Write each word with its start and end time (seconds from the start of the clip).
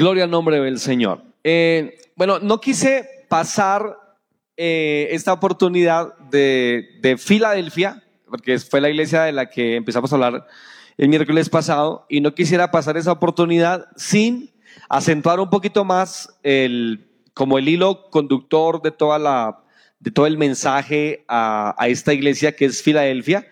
Gloria 0.00 0.24
al 0.24 0.30
nombre 0.30 0.58
del 0.58 0.78
Señor. 0.78 1.22
Eh, 1.44 1.98
bueno, 2.16 2.38
no 2.38 2.58
quise 2.58 3.26
pasar 3.28 3.98
eh, 4.56 5.08
esta 5.10 5.30
oportunidad 5.30 6.16
de, 6.30 6.96
de 7.02 7.18
Filadelfia, 7.18 8.02
porque 8.26 8.58
fue 8.60 8.80
la 8.80 8.88
iglesia 8.88 9.24
de 9.24 9.32
la 9.32 9.50
que 9.50 9.76
empezamos 9.76 10.10
a 10.10 10.14
hablar 10.14 10.46
el 10.96 11.10
miércoles 11.10 11.50
pasado, 11.50 12.06
y 12.08 12.22
no 12.22 12.34
quisiera 12.34 12.70
pasar 12.70 12.96
esa 12.96 13.12
oportunidad 13.12 13.88
sin 13.94 14.50
acentuar 14.88 15.38
un 15.38 15.50
poquito 15.50 15.84
más 15.84 16.34
el, 16.42 17.06
como 17.34 17.58
el 17.58 17.68
hilo 17.68 18.08
conductor 18.08 18.80
de, 18.80 18.92
toda 18.92 19.18
la, 19.18 19.64
de 19.98 20.10
todo 20.10 20.26
el 20.26 20.38
mensaje 20.38 21.26
a, 21.28 21.74
a 21.76 21.88
esta 21.88 22.14
iglesia 22.14 22.56
que 22.56 22.64
es 22.64 22.82
Filadelfia. 22.82 23.46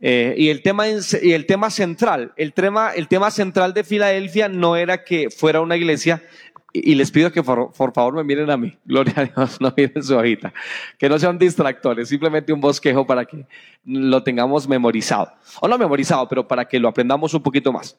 Eh, 0.00 0.34
y, 0.36 0.48
el 0.48 0.62
tema, 0.62 0.86
y 0.88 1.32
el 1.32 1.46
tema 1.46 1.70
central, 1.70 2.32
el 2.36 2.52
tema, 2.52 2.90
el 2.90 3.08
tema 3.08 3.30
central 3.30 3.72
de 3.72 3.84
Filadelfia 3.84 4.48
no 4.48 4.76
era 4.76 5.04
que 5.04 5.30
fuera 5.30 5.60
una 5.60 5.76
iglesia 5.76 6.22
y 6.76 6.96
les 6.96 7.12
pido 7.12 7.30
que 7.30 7.40
por, 7.40 7.72
favor 7.72 8.14
me 8.14 8.24
miren 8.24 8.50
a 8.50 8.56
mí. 8.56 8.76
Gloria 8.84 9.14
a 9.16 9.24
Dios, 9.24 9.60
no 9.60 9.72
miren 9.76 10.02
su 10.02 10.16
hojita. 10.16 10.52
Que 10.98 11.08
no 11.08 11.18
sean 11.20 11.38
distractores, 11.38 12.08
simplemente 12.08 12.52
un 12.52 12.60
bosquejo 12.60 13.06
para 13.06 13.24
que 13.24 13.46
lo 13.84 14.24
tengamos 14.24 14.66
memorizado. 14.66 15.32
O 15.60 15.68
no 15.68 15.78
memorizado, 15.78 16.28
pero 16.28 16.48
para 16.48 16.64
que 16.64 16.80
lo 16.80 16.88
aprendamos 16.88 17.32
un 17.32 17.44
poquito 17.44 17.72
más. 17.72 17.96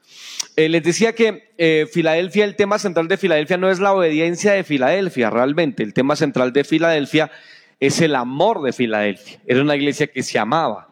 Eh, 0.57 0.68
les 0.68 0.84
decía 0.84 1.16
que 1.16 1.54
eh, 1.57 1.88
Filadelfia, 1.91 2.43
el 2.43 2.57
tema 2.57 2.77
central 2.77 3.07
de 3.07 3.16
Filadelfia 3.16 3.55
no 3.55 3.70
es 3.70 3.80
la 3.80 3.93
obediencia 3.93 4.52
de 4.52 4.66
Filadelfia, 4.66 5.30
realmente. 5.30 5.82
El 5.82 5.93
tema 5.93 6.18
central 6.18 6.52
de 6.52 6.66
Filadelfia 6.66 7.32
es 7.80 8.02
el 8.02 8.13
amor 8.13 8.62
de 8.62 8.73
Filadelfia. 8.73 9.40
Era 9.48 9.62
una 9.62 9.77
iglesia 9.77 10.07
que 10.07 10.21
se 10.21 10.38
amaba. 10.38 10.90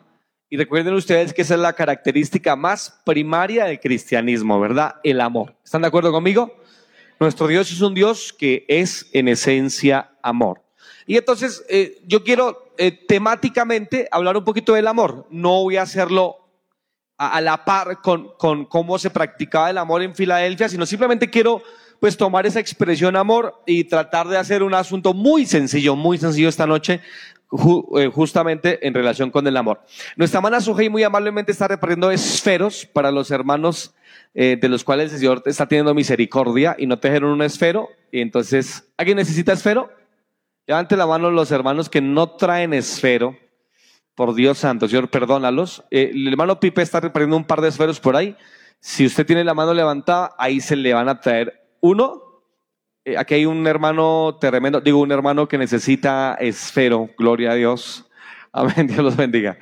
Y 0.54 0.56
recuerden 0.56 0.94
ustedes 0.94 1.34
que 1.34 1.42
esa 1.42 1.56
es 1.56 1.60
la 1.60 1.74
característica 1.74 2.56
más 2.56 3.02
primaria 3.04 3.66
del 3.66 3.80
cristianismo, 3.80 4.60
¿verdad? 4.60 4.98
El 5.02 5.20
amor. 5.20 5.56
¿Están 5.66 5.82
de 5.82 5.88
acuerdo 5.88 6.12
conmigo? 6.12 6.56
Nuestro 7.20 7.48
Dios 7.48 7.72
es 7.72 7.82
un 7.82 7.96
Dios 7.96 8.32
que 8.32 8.64
es 8.68 9.10
en 9.14 9.30
esencia 9.30 10.12
amor. 10.22 10.62
Y 11.08 11.18
entonces 11.18 11.66
eh, 11.70 12.00
yo 12.06 12.24
quiero 12.24 12.72
eh, 12.78 12.92
temáticamente 12.92 14.08
hablar 14.12 14.38
un 14.38 14.44
poquito 14.44 14.76
del 14.76 14.86
amor. 14.86 15.26
No 15.32 15.64
voy 15.64 15.78
a 15.78 15.82
hacerlo 15.82 16.38
a, 17.18 17.42
la 17.42 17.66
par 17.66 18.00
con, 18.02 18.38
con, 18.38 18.66
cómo 18.66 19.00
se 19.00 19.10
practicaba 19.10 19.72
el 19.72 19.80
amor 19.80 20.04
en 20.04 20.14
Filadelfia, 20.14 20.70
sino 20.70 20.86
simplemente 20.86 21.32
quiero 21.32 21.64
pues 22.00 22.16
tomar 22.16 22.46
esa 22.46 22.60
expresión 22.60 23.16
amor 23.16 23.64
y 23.66 23.86
tratar 23.86 24.28
de 24.28 24.38
hacer 24.38 24.62
un 24.62 24.76
asunto 24.76 25.16
muy 25.16 25.48
sencillo, 25.48 25.96
muy 25.96 26.20
sencillo 26.20 26.50
esta 26.50 26.68
noche, 26.68 27.02
eh, 27.98 28.10
justamente 28.12 28.86
en 28.86 28.94
relación 28.94 29.30
con 29.30 29.46
el 29.46 29.56
amor. 29.58 29.82
Nuestra 30.16 30.40
hermana 30.40 30.60
Sujei 30.60 30.90
muy 30.90 31.04
amablemente 31.04 31.52
está 31.52 31.68
repartiendo 31.68 32.10
esferos 32.10 32.86
para 32.92 33.12
los 33.12 33.30
hermanos 33.30 33.94
eh, 34.34 34.58
de 34.60 34.70
los 34.70 34.84
cuales 34.84 35.14
el 35.14 35.20
Señor 35.20 35.44
está 35.46 35.68
teniendo 35.68 35.94
misericordia 35.94 36.76
y 36.80 36.88
no 36.88 36.98
trajeron 36.98 37.32
un 37.32 37.44
esfero. 37.44 37.90
Y 38.12 38.22
entonces, 38.22 38.92
¿alguien 38.98 39.18
necesita 39.18 39.54
esfero? 39.54 39.92
Levante 40.66 40.98
la 40.98 41.06
mano 41.06 41.30
los 41.30 41.52
hermanos 41.52 41.90
que 41.90 42.02
no 42.02 42.32
traen 42.32 42.74
esfero. 42.74 43.38
Por 44.16 44.34
Dios 44.34 44.60
santo, 44.60 44.88
Señor, 44.88 45.10
perdónalos. 45.10 45.84
Eh, 45.92 46.12
el 46.14 46.28
hermano 46.28 46.60
Pipe 46.60 46.82
está 46.82 47.00
repartiendo 47.00 47.38
un 47.38 47.46
par 47.46 47.62
de 47.62 47.70
esferos 47.70 48.00
por 48.00 48.16
ahí. 48.16 48.36
Si 48.80 49.06
usted 49.06 49.26
tiene 49.26 49.44
la 49.44 49.54
mano 49.54 49.74
levantada, 49.74 50.32
ahí 50.38 50.60
se 50.60 50.76
le 50.76 50.94
van 50.94 51.10
a 51.10 51.20
traer 51.20 51.68
uno. 51.82 52.23
Eh, 53.06 53.18
aquí 53.18 53.34
hay 53.34 53.46
un 53.46 53.66
hermano 53.68 54.38
tremendo, 54.40 54.80
digo, 54.80 55.00
un 55.00 55.12
hermano 55.12 55.48
que 55.48 55.58
necesita 55.58 56.36
esfero. 56.40 57.10
Gloria 57.18 57.52
a 57.52 57.56
Dios. 57.56 58.06
Amén, 58.52 58.88
Dios 58.88 59.00
los 59.00 59.16
bendiga. 59.16 59.58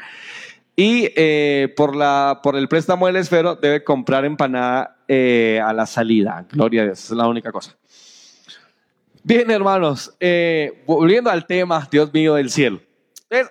Y 0.75 1.11
eh, 1.15 1.73
por, 1.75 1.95
la, 1.95 2.39
por 2.41 2.55
el 2.55 2.67
préstamo 2.67 3.07
del 3.07 3.17
esfero 3.17 3.55
debe 3.55 3.83
comprar 3.83 4.25
empanada 4.25 4.97
eh, 5.07 5.61
a 5.63 5.73
la 5.73 5.85
salida. 5.85 6.45
Gloria 6.51 6.83
a 6.83 6.85
Dios, 6.85 7.03
es 7.03 7.11
la 7.11 7.27
única 7.27 7.51
cosa. 7.51 7.75
Bien, 9.23 9.51
hermanos, 9.51 10.15
eh, 10.19 10.83
volviendo 10.87 11.29
al 11.29 11.45
tema, 11.45 11.87
Dios 11.91 12.11
mío 12.13 12.35
del 12.35 12.49
cielo. 12.49 12.81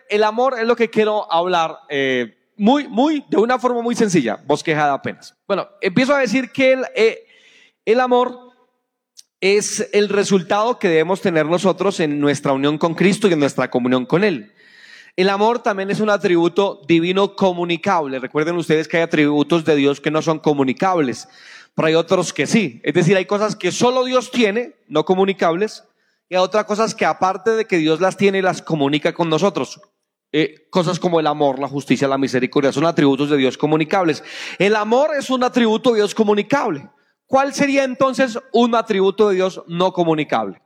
El 0.09 0.25
amor 0.25 0.56
es 0.59 0.66
lo 0.66 0.76
que 0.76 0.91
quiero 0.91 1.32
hablar 1.32 1.78
muy, 2.56 2.87
muy, 2.87 3.25
de 3.31 3.38
una 3.38 3.59
forma 3.59 3.81
muy 3.81 3.94
sencilla, 3.94 4.38
bosquejada 4.44 4.93
apenas. 4.93 5.34
Bueno, 5.47 5.69
empiezo 5.81 6.14
a 6.14 6.19
decir 6.19 6.50
que 6.50 6.72
el, 6.72 6.84
el 7.87 8.00
amor 8.00 8.50
es 9.40 9.88
el 9.92 10.08
resultado 10.08 10.78
que 10.78 10.88
debemos 10.88 11.20
tener 11.20 11.46
nosotros 11.46 12.00
en 12.00 12.20
nuestra 12.20 12.52
unión 12.52 12.76
con 12.78 12.94
Cristo 12.94 13.28
y 13.28 13.32
en 13.32 13.40
nuestra 13.40 13.70
comunión 13.70 14.04
con 14.04 14.22
Él. 14.22 14.52
El 15.16 15.28
amor 15.28 15.62
también 15.62 15.90
es 15.90 16.00
un 16.00 16.10
atributo 16.10 16.82
divino 16.86 17.34
comunicable. 17.34 18.18
Recuerden 18.18 18.56
ustedes 18.56 18.86
que 18.86 18.98
hay 18.98 19.02
atributos 19.02 19.64
de 19.64 19.76
Dios 19.76 20.00
que 20.00 20.10
no 20.10 20.22
son 20.22 20.38
comunicables, 20.38 21.28
pero 21.74 21.88
hay 21.88 21.94
otros 21.94 22.32
que 22.32 22.46
sí. 22.46 22.80
Es 22.84 22.94
decir, 22.94 23.16
hay 23.16 23.24
cosas 23.26 23.56
que 23.56 23.72
solo 23.72 24.04
Dios 24.04 24.30
tiene, 24.30 24.76
no 24.88 25.04
comunicables, 25.04 25.84
y 26.28 26.36
hay 26.36 26.40
otras 26.40 26.64
cosas 26.64 26.94
que 26.94 27.04
aparte 27.04 27.50
de 27.50 27.64
que 27.64 27.78
Dios 27.78 28.00
las 28.00 28.16
tiene, 28.16 28.42
las 28.42 28.62
comunica 28.62 29.12
con 29.12 29.28
nosotros. 29.28 29.80
Eh, 30.32 30.68
cosas 30.70 31.00
como 31.00 31.18
el 31.18 31.26
amor, 31.26 31.58
la 31.58 31.66
justicia, 31.66 32.06
la 32.06 32.18
misericordia, 32.18 32.70
son 32.70 32.84
atributos 32.84 33.30
de 33.30 33.36
Dios 33.36 33.58
comunicables. 33.58 34.22
El 34.58 34.76
amor 34.76 35.10
es 35.18 35.28
un 35.28 35.42
atributo 35.42 35.90
de 35.90 35.96
Dios 35.96 36.14
comunicable. 36.14 36.88
¿Cuál 37.30 37.54
sería 37.54 37.84
entonces 37.84 38.36
un 38.52 38.74
atributo 38.74 39.28
de 39.28 39.36
Dios 39.36 39.62
no 39.68 39.92
comunicable? 39.92 40.60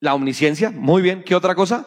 La 0.00 0.12
omnisciencia, 0.12 0.72
muy 0.72 1.02
bien. 1.02 1.22
¿Qué 1.22 1.36
otra 1.36 1.54
cosa? 1.54 1.86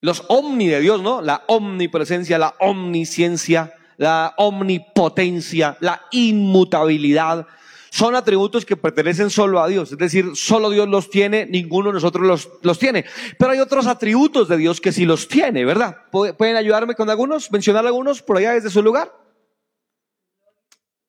Los 0.00 0.24
omni 0.26 0.66
de 0.66 0.80
Dios, 0.80 1.00
¿no? 1.00 1.22
La 1.22 1.44
omnipresencia, 1.46 2.36
la 2.36 2.56
omnisciencia, 2.58 3.74
la 3.96 4.34
omnipotencia, 4.36 5.76
la 5.78 6.02
inmutabilidad. 6.10 7.46
Son 7.90 8.16
atributos 8.16 8.66
que 8.66 8.76
pertenecen 8.76 9.30
solo 9.30 9.60
a 9.60 9.68
Dios. 9.68 9.92
Es 9.92 9.98
decir, 9.98 10.32
solo 10.34 10.70
Dios 10.70 10.88
los 10.88 11.10
tiene, 11.10 11.46
ninguno 11.46 11.90
de 11.90 11.94
nosotros 11.94 12.26
los, 12.26 12.48
los 12.62 12.80
tiene. 12.80 13.04
Pero 13.38 13.52
hay 13.52 13.60
otros 13.60 13.86
atributos 13.86 14.48
de 14.48 14.56
Dios 14.56 14.80
que 14.80 14.90
sí 14.90 15.04
los 15.04 15.28
tiene, 15.28 15.64
¿verdad? 15.64 15.98
¿Pueden 16.10 16.56
ayudarme 16.56 16.96
con 16.96 17.08
algunos? 17.08 17.52
¿Mencionar 17.52 17.86
algunos 17.86 18.20
por 18.20 18.38
allá 18.38 18.54
desde 18.54 18.70
su 18.70 18.82
lugar? 18.82 19.23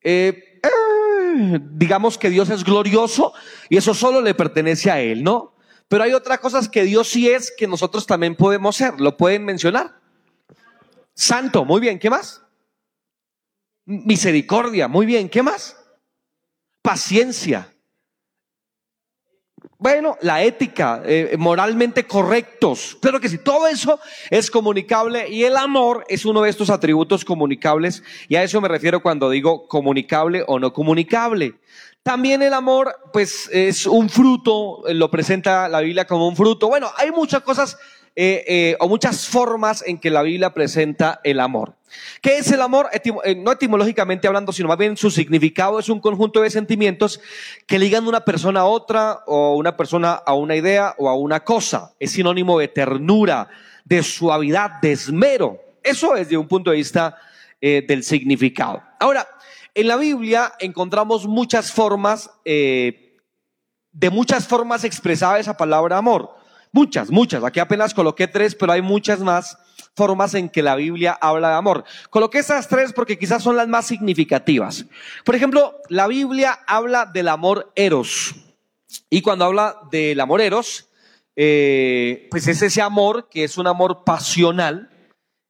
Eh, 0.07 0.61
digamos 1.71 2.19
que 2.19 2.29
Dios 2.29 2.51
es 2.51 2.63
glorioso 2.63 3.33
y 3.69 3.77
eso 3.77 3.95
solo 3.95 4.21
le 4.21 4.35
pertenece 4.35 4.91
a 4.91 5.01
Él, 5.01 5.23
¿no? 5.23 5.55
Pero 5.87 6.03
hay 6.03 6.13
otras 6.13 6.39
cosas 6.39 6.69
que 6.69 6.83
Dios 6.83 7.09
sí 7.09 7.27
es 7.29 7.51
que 7.57 7.67
nosotros 7.67 8.05
también 8.05 8.35
podemos 8.35 8.75
ser. 8.75 9.01
¿Lo 9.01 9.17
pueden 9.17 9.43
mencionar? 9.45 9.99
Santo, 11.15 11.65
muy 11.65 11.81
bien, 11.81 11.97
¿qué 11.97 12.09
más? 12.09 12.43
Misericordia, 13.85 14.87
muy 14.87 15.07
bien, 15.07 15.27
¿qué 15.27 15.41
más? 15.41 15.75
Paciencia. 16.83 17.74
Bueno, 19.77 20.17
la 20.21 20.41
ética, 20.41 21.01
eh, 21.05 21.35
moralmente 21.37 22.05
correctos. 22.05 22.97
Claro 23.01 23.19
que 23.19 23.27
sí, 23.27 23.37
todo 23.37 23.67
eso 23.67 23.99
es 24.29 24.49
comunicable 24.49 25.27
y 25.27 25.43
el 25.43 25.57
amor 25.57 26.05
es 26.07 26.23
uno 26.23 26.41
de 26.43 26.49
estos 26.49 26.69
atributos 26.69 27.25
comunicables 27.25 28.01
y 28.29 28.35
a 28.35 28.43
eso 28.43 28.61
me 28.61 28.69
refiero 28.69 29.01
cuando 29.01 29.29
digo 29.29 29.67
comunicable 29.67 30.45
o 30.47 30.59
no 30.59 30.71
comunicable. 30.71 31.55
También 32.03 32.41
el 32.41 32.53
amor, 32.53 32.95
pues 33.11 33.49
es 33.51 33.85
un 33.85 34.09
fruto, 34.09 34.83
lo 34.87 35.11
presenta 35.11 35.67
la 35.67 35.81
Biblia 35.81 36.05
como 36.05 36.27
un 36.27 36.37
fruto. 36.37 36.69
Bueno, 36.69 36.89
hay 36.95 37.11
muchas 37.11 37.41
cosas 37.41 37.77
eh, 38.17 38.45
eh, 38.47 38.77
o 38.79 38.87
muchas 38.87 39.27
formas 39.27 39.83
en 39.85 39.97
que 39.97 40.09
la 40.09 40.21
Biblia 40.21 40.53
presenta 40.53 41.19
el 41.25 41.41
amor. 41.41 41.75
¿Qué 42.21 42.37
es 42.37 42.49
el 42.49 42.61
amor? 42.61 42.89
Eh, 42.93 43.35
no 43.35 43.51
etimológicamente 43.51 44.25
hablando, 44.25 44.53
sino 44.53 44.69
más 44.69 44.77
bien 44.77 44.95
su 44.95 45.11
significado 45.11 45.79
es 45.79 45.89
un 45.89 45.99
conjunto 45.99 46.41
de 46.41 46.49
sentimientos 46.49 47.19
que 47.67 47.77
ligan 47.77 48.07
una 48.07 48.23
persona 48.23 48.61
a 48.61 48.65
otra 48.65 49.19
o 49.27 49.55
una 49.57 49.75
persona 49.75 50.13
a 50.13 50.33
una 50.33 50.55
idea 50.55 50.95
o 50.97 51.09
a 51.09 51.15
una 51.17 51.41
cosa. 51.41 51.91
Es 51.99 52.11
sinónimo 52.11 52.57
de 52.57 52.69
ternura, 52.69 53.49
de 53.83 54.01
suavidad, 54.01 54.79
de 54.81 54.93
esmero. 54.93 55.59
Eso 55.83 56.15
es 56.15 56.29
de 56.29 56.37
un 56.37 56.47
punto 56.47 56.71
de 56.71 56.77
vista 56.77 57.17
del 57.61 58.03
significado. 58.03 58.83
Ahora, 58.99 59.27
en 59.73 59.87
la 59.87 59.95
Biblia 59.95 60.53
encontramos 60.59 61.25
muchas 61.25 61.71
formas, 61.71 62.29
de 62.43 64.09
muchas 64.11 64.47
formas 64.47 64.83
expresada 64.83 65.39
esa 65.39 65.57
palabra 65.57 65.97
amor. 65.97 66.44
Muchas, 66.75 67.09
muchas. 67.09 67.41
Aquí 67.45 67.61
apenas 67.61 67.93
coloqué 67.93 68.27
tres, 68.27 68.53
pero 68.53 68.73
hay 68.73 68.81
muchas 68.81 69.21
más 69.21 69.57
formas 69.95 70.33
en 70.33 70.49
que 70.49 70.61
la 70.61 70.75
Biblia 70.75 71.17
habla 71.21 71.47
de 71.47 71.55
amor. 71.55 71.85
Coloqué 72.09 72.39
esas 72.39 72.67
tres 72.67 72.91
porque 72.91 73.17
quizás 73.17 73.41
son 73.41 73.55
las 73.55 73.69
más 73.69 73.87
significativas. 73.87 74.85
Por 75.23 75.35
ejemplo, 75.35 75.77
la 75.87 76.07
Biblia 76.07 76.59
habla 76.67 77.05
del 77.05 77.29
amor 77.29 77.71
eros. 77.77 78.35
Y 79.09 79.21
cuando 79.21 79.45
habla 79.45 79.77
del 79.89 80.19
amor 80.19 80.41
eros, 80.41 80.89
eh, 81.37 82.27
pues 82.29 82.45
es 82.49 82.61
ese 82.61 82.81
amor 82.81 83.29
que 83.29 83.45
es 83.45 83.57
un 83.57 83.67
amor 83.67 84.03
pasional. 84.03 84.89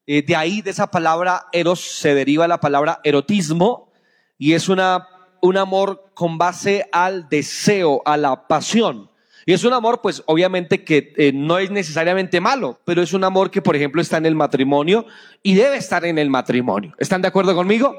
Eh, 0.05 0.21
de 0.21 0.35
ahí, 0.35 0.61
de 0.61 0.69
esa 0.69 0.91
palabra 0.91 1.47
eros, 1.51 1.79
se 1.79 2.13
deriva 2.13 2.47
la 2.47 2.59
palabra 2.59 3.01
erotismo 3.03 3.91
y 4.37 4.53
es 4.53 4.69
una, 4.69 5.07
un 5.41 5.57
amor 5.57 6.11
con 6.13 6.37
base 6.37 6.87
al 6.91 7.27
deseo, 7.29 8.03
a 8.05 8.15
la 8.15 8.47
pasión. 8.47 9.09
Y 9.45 9.53
es 9.53 9.63
un 9.63 9.73
amor, 9.73 10.01
pues 10.01 10.23
obviamente 10.25 10.83
que 10.83 11.13
eh, 11.17 11.31
no 11.33 11.59
es 11.59 11.69
necesariamente 11.69 12.41
malo, 12.41 12.79
pero 12.83 13.01
es 13.01 13.13
un 13.13 13.23
amor 13.23 13.51
que, 13.51 13.61
por 13.61 13.75
ejemplo, 13.75 14.01
está 14.01 14.17
en 14.17 14.25
el 14.25 14.35
matrimonio 14.35 15.05
y 15.43 15.53
debe 15.53 15.77
estar 15.77 16.03
en 16.05 16.17
el 16.17 16.29
matrimonio. 16.29 16.93
¿Están 16.97 17.21
de 17.21 17.27
acuerdo 17.27 17.53
conmigo? 17.55 17.95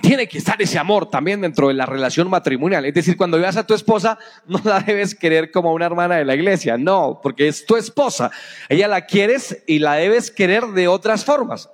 tiene 0.00 0.28
que 0.28 0.38
estar 0.38 0.60
ese 0.62 0.78
amor 0.78 1.10
también 1.10 1.40
dentro 1.40 1.68
de 1.68 1.74
la 1.74 1.86
relación 1.86 2.30
matrimonial. 2.30 2.84
Es 2.84 2.94
decir, 2.94 3.16
cuando 3.16 3.38
veas 3.38 3.56
a 3.56 3.66
tu 3.66 3.74
esposa, 3.74 4.18
no 4.46 4.60
la 4.64 4.80
debes 4.80 5.14
querer 5.14 5.50
como 5.50 5.72
una 5.72 5.86
hermana 5.86 6.16
de 6.16 6.24
la 6.24 6.34
iglesia, 6.34 6.78
no, 6.78 7.20
porque 7.22 7.48
es 7.48 7.66
tu 7.66 7.76
esposa. 7.76 8.30
Ella 8.68 8.88
la 8.88 9.06
quieres 9.06 9.62
y 9.66 9.78
la 9.78 9.94
debes 9.94 10.30
querer 10.30 10.66
de 10.68 10.88
otras 10.88 11.24
formas. 11.24 11.68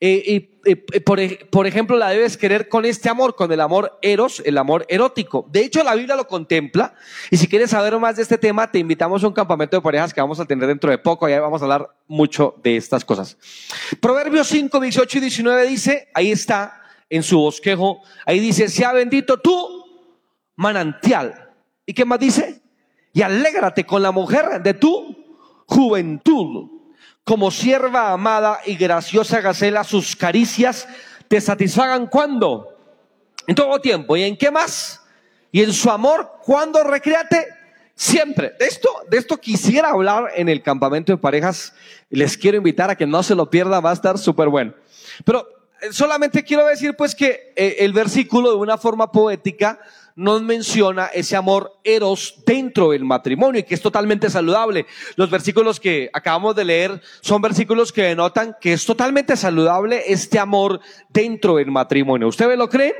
Eh, 0.00 0.50
y, 0.64 0.74
por, 1.00 1.18
por, 1.50 1.66
ejemplo, 1.66 1.96
la 1.96 2.10
debes 2.10 2.36
querer 2.36 2.68
con 2.68 2.84
este 2.84 3.08
amor, 3.08 3.34
con 3.34 3.50
el 3.50 3.60
amor 3.60 3.98
eros, 4.02 4.40
el 4.44 4.58
amor 4.58 4.86
erótico. 4.88 5.46
De 5.50 5.60
hecho, 5.60 5.82
la 5.82 5.94
Biblia 5.94 6.14
lo 6.14 6.28
contempla. 6.28 6.94
Y 7.30 7.36
si 7.36 7.48
quieres 7.48 7.70
saber 7.70 7.98
más 7.98 8.16
de 8.16 8.22
este 8.22 8.38
tema, 8.38 8.70
te 8.70 8.78
invitamos 8.78 9.24
a 9.24 9.26
un 9.26 9.32
campamento 9.32 9.76
de 9.76 9.82
parejas 9.82 10.14
que 10.14 10.20
vamos 10.20 10.38
a 10.38 10.44
tener 10.44 10.68
dentro 10.68 10.90
de 10.90 10.98
poco. 10.98 11.26
Allá 11.26 11.40
vamos 11.40 11.62
a 11.62 11.64
hablar 11.64 11.88
mucho 12.06 12.54
de 12.62 12.76
estas 12.76 13.04
cosas. 13.04 13.36
Proverbios 14.00 14.46
5, 14.48 14.78
18 14.78 15.18
y 15.18 15.20
19 15.20 15.66
dice, 15.66 16.08
ahí 16.14 16.30
está 16.30 16.80
en 17.10 17.22
su 17.22 17.38
bosquejo, 17.38 18.02
ahí 18.26 18.38
dice, 18.38 18.68
sea 18.68 18.92
bendito 18.92 19.38
tú, 19.38 19.84
manantial. 20.56 21.54
¿Y 21.86 21.94
qué 21.94 22.04
más 22.04 22.20
dice? 22.20 22.62
Y 23.12 23.22
alégrate 23.22 23.84
con 23.84 24.02
la 24.02 24.12
mujer 24.12 24.62
de 24.62 24.74
tu 24.74 25.16
juventud 25.66 26.77
como 27.28 27.50
sierva 27.50 28.10
amada 28.10 28.60
y 28.64 28.74
graciosa 28.74 29.42
gacela, 29.42 29.84
sus 29.84 30.16
caricias 30.16 30.88
te 31.28 31.42
satisfagan 31.42 32.06
cuando? 32.06 32.74
En 33.46 33.54
todo 33.54 33.78
tiempo. 33.82 34.16
¿Y 34.16 34.22
en 34.22 34.34
qué 34.34 34.50
más? 34.50 35.02
Y 35.52 35.62
en 35.62 35.74
su 35.74 35.90
amor, 35.90 36.36
cuando 36.42 36.82
recreate? 36.82 37.48
Siempre. 37.94 38.54
De 38.58 38.64
esto, 38.64 38.88
de 39.10 39.18
esto 39.18 39.36
quisiera 39.36 39.90
hablar 39.90 40.30
en 40.36 40.48
el 40.48 40.62
campamento 40.62 41.12
de 41.12 41.18
parejas. 41.18 41.74
Les 42.08 42.34
quiero 42.38 42.56
invitar 42.56 42.88
a 42.88 42.96
que 42.96 43.06
no 43.06 43.22
se 43.22 43.34
lo 43.34 43.50
pierda, 43.50 43.80
va 43.80 43.90
a 43.90 43.94
estar 43.94 44.16
súper 44.16 44.48
bueno. 44.48 44.72
Pero 45.22 45.46
eh, 45.82 45.88
solamente 45.92 46.42
quiero 46.42 46.64
decir 46.64 46.96
pues 46.96 47.14
que 47.14 47.52
eh, 47.56 47.76
el 47.80 47.92
versículo 47.92 48.52
de 48.52 48.56
una 48.56 48.78
forma 48.78 49.12
poética 49.12 49.78
nos 50.18 50.42
menciona 50.42 51.06
ese 51.06 51.36
amor 51.36 51.78
eros 51.84 52.42
dentro 52.44 52.90
del 52.90 53.04
matrimonio 53.04 53.60
y 53.60 53.62
que 53.62 53.76
es 53.76 53.80
totalmente 53.80 54.28
saludable. 54.28 54.84
Los 55.14 55.30
versículos 55.30 55.78
que 55.78 56.10
acabamos 56.12 56.56
de 56.56 56.64
leer 56.64 57.00
son 57.20 57.40
versículos 57.40 57.92
que 57.92 58.02
denotan 58.02 58.56
que 58.60 58.72
es 58.72 58.84
totalmente 58.84 59.36
saludable 59.36 60.02
este 60.08 60.40
amor 60.40 60.80
dentro 61.08 61.54
del 61.54 61.70
matrimonio. 61.70 62.26
¿Ustedes 62.26 62.58
lo 62.58 62.68
creen? 62.68 62.94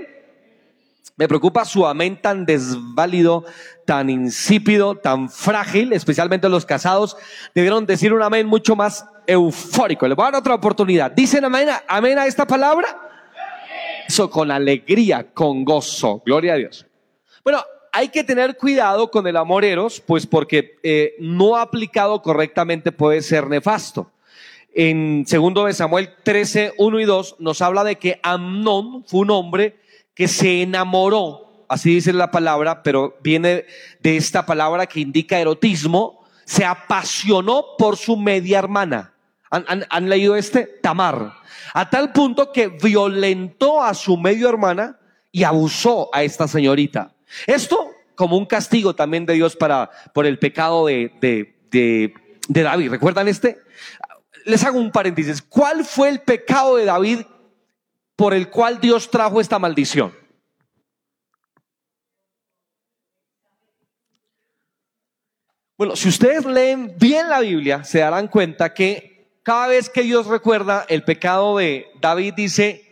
Me 1.17 1.27
preocupa 1.27 1.65
su 1.65 1.85
amén 1.89 2.23
tan 2.23 2.47
desválido, 2.47 3.45
tan 3.85 4.11
insípido, 4.11 4.95
tan 4.95 5.29
frágil, 5.29 5.93
especialmente 5.93 6.49
los 6.49 6.65
casados. 6.65 7.17
Debieron 7.53 7.85
decir 7.85 8.13
un 8.13 8.23
amén 8.23 8.47
mucho 8.47 8.77
más 8.77 9.05
eufórico. 9.27 10.07
Le 10.07 10.15
voy 10.15 10.23
a 10.23 10.31
dar 10.31 10.41
otra 10.41 10.55
oportunidad. 10.55 11.11
¿Dicen 11.11 11.45
amén, 11.45 11.69
amén 11.89 12.17
a 12.17 12.27
esta 12.27 12.47
palabra? 12.47 12.87
Eso 14.07 14.31
con 14.31 14.53
alegría, 14.53 15.27
con 15.35 15.65
gozo. 15.65 16.23
Gloria 16.25 16.53
a 16.53 16.57
Dios. 16.57 16.88
Bueno, 17.49 17.65
hay 17.93 18.11
que 18.11 18.25
tener 18.25 18.59
cuidado 18.59 19.11
con 19.11 19.27
el 19.27 19.35
amor 19.35 19.65
eros, 19.65 20.03
pues 20.07 20.27
porque 20.27 20.79
eh, 20.83 21.15
no 21.19 21.57
aplicado 21.57 22.21
correctamente 22.21 22.93
puede 22.93 23.23
ser 23.23 23.47
nefasto. 23.47 24.13
En 24.75 25.25
segundo 25.27 25.65
de 25.65 25.73
Samuel 25.73 26.11
13, 26.25 26.75
1 26.77 27.01
y 27.01 27.05
2 27.07 27.37
nos 27.39 27.63
habla 27.63 27.85
de 27.85 27.97
que 27.97 28.21
Amnón 28.23 29.03
fue 29.07 29.21
un 29.21 29.31
hombre 29.31 29.81
que 30.13 30.29
se 30.29 30.61
enamoró, 30.61 31.65
así 31.71 31.95
dice 31.95 32.13
la 32.13 32.31
palabra, 32.31 32.83
pero 32.83 33.17
viene 33.23 33.65
de 34.01 34.19
esta 34.19 34.45
palabra 34.45 34.85
que 34.85 35.01
indica 35.01 35.41
erotismo, 35.41 36.27
se 36.45 36.67
apasionó 36.67 37.65
por 37.79 37.97
su 37.97 38.19
media 38.19 38.59
hermana. 38.59 39.15
¿Han, 39.49 39.87
han 39.89 40.09
leído 40.11 40.37
este? 40.37 40.67
Tamar. 40.83 41.33
A 41.73 41.89
tal 41.89 42.13
punto 42.13 42.53
que 42.53 42.69
violentó 42.69 43.83
a 43.83 43.95
su 43.95 44.19
medio 44.19 44.51
hermana 44.51 44.99
y 45.33 45.45
abusó 45.45 46.11
a 46.13 46.23
esta 46.25 46.47
señorita. 46.47 47.15
Esto 47.47 47.95
como 48.15 48.37
un 48.37 48.47
castigo 48.47 48.95
también 48.95 49.27
de 49.27 49.35
Dios 49.35 49.57
para, 49.57 49.91
por 50.13 50.27
el 50.27 50.39
pecado 50.39 50.87
de, 50.87 51.13
de, 51.21 52.15
de 52.49 52.63
David. 52.63 52.91
¿Recuerdan 52.91 53.29
este? 53.29 53.59
Les 54.45 54.65
hago 54.65 54.79
un 54.79 54.91
paréntesis. 54.91 55.43
¿Cuál 55.43 55.85
fue 55.85 56.09
el 56.09 56.21
pecado 56.21 56.77
de 56.77 56.85
David 56.85 57.21
por 58.17 58.35
el 58.35 58.51
cual 58.51 58.81
Dios 58.81 59.11
trajo 59.11 59.41
esta 59.41 59.59
maldición? 59.59 60.13
Bueno, 65.77 65.95
si 65.95 66.09
ustedes 66.09 66.45
leen 66.45 66.97
bien 66.99 67.29
la 67.29 67.39
Biblia, 67.39 67.85
se 67.85 68.01
darán 68.01 68.27
cuenta 68.27 68.75
que 68.75 69.39
cada 69.45 69.69
vez 69.69 69.89
que 69.89 70.03
Dios 70.03 70.27
recuerda 70.27 70.85
el 70.89 71.05
pecado 71.05 71.57
de 71.57 71.87
David, 72.01 72.35
dice, 72.35 72.88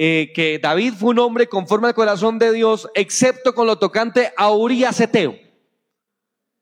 eh, 0.00 0.30
que 0.32 0.60
David 0.60 0.94
fue 0.94 1.10
un 1.10 1.18
hombre 1.18 1.48
conforme 1.48 1.88
al 1.88 1.94
corazón 1.94 2.38
de 2.38 2.52
Dios, 2.52 2.88
excepto 2.94 3.52
con 3.52 3.66
lo 3.66 3.78
tocante 3.78 4.32
a 4.36 4.52
Urias 4.52 5.00
Eteo. 5.00 5.36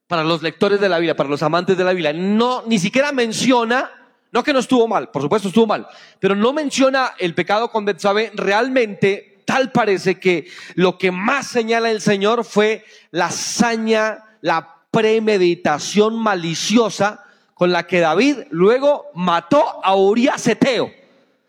Para 0.06 0.25
los 0.25 0.41
lectores 0.41 0.81
de 0.81 0.88
la 0.88 0.99
Biblia, 0.99 1.17
para 1.17 1.29
los 1.29 1.43
amantes 1.43 1.77
de 1.77 1.85
la 1.85 1.93
Biblia, 1.93 2.15
no, 2.15 2.62
ni 2.67 2.79
siquiera 2.79 3.12
menciona, 3.12 3.91
no 4.33 4.43
que 4.43 4.55
no 4.55 4.59
estuvo 4.61 4.88
mal, 4.88 5.11
por 5.11 5.21
supuesto 5.21 5.49
estuvo 5.49 5.67
mal, 5.67 5.87
pero 6.19 6.35
no 6.35 6.55
menciona 6.55 7.12
el 7.19 7.35
pecado 7.35 7.71
con 7.71 7.85
Betsabe, 7.85 8.33
realmente 8.35 9.43
tal 9.44 9.71
parece 9.71 10.19
que 10.19 10.49
lo 10.75 10.97
que 10.97 11.11
más 11.11 11.47
señala 11.47 11.91
el 11.91 12.00
Señor 12.00 12.43
fue 12.43 12.87
la 13.11 13.27
hazaña, 13.27 14.25
la 14.41 14.77
premeditación 14.91 16.19
maliciosa 16.19 17.23
con 17.53 17.71
la 17.71 17.87
que 17.87 18.00
David 18.00 18.44
luego 18.49 19.09
mató 19.15 19.85
a 19.85 19.94
Urias 19.94 20.47
Eteo 20.47 20.91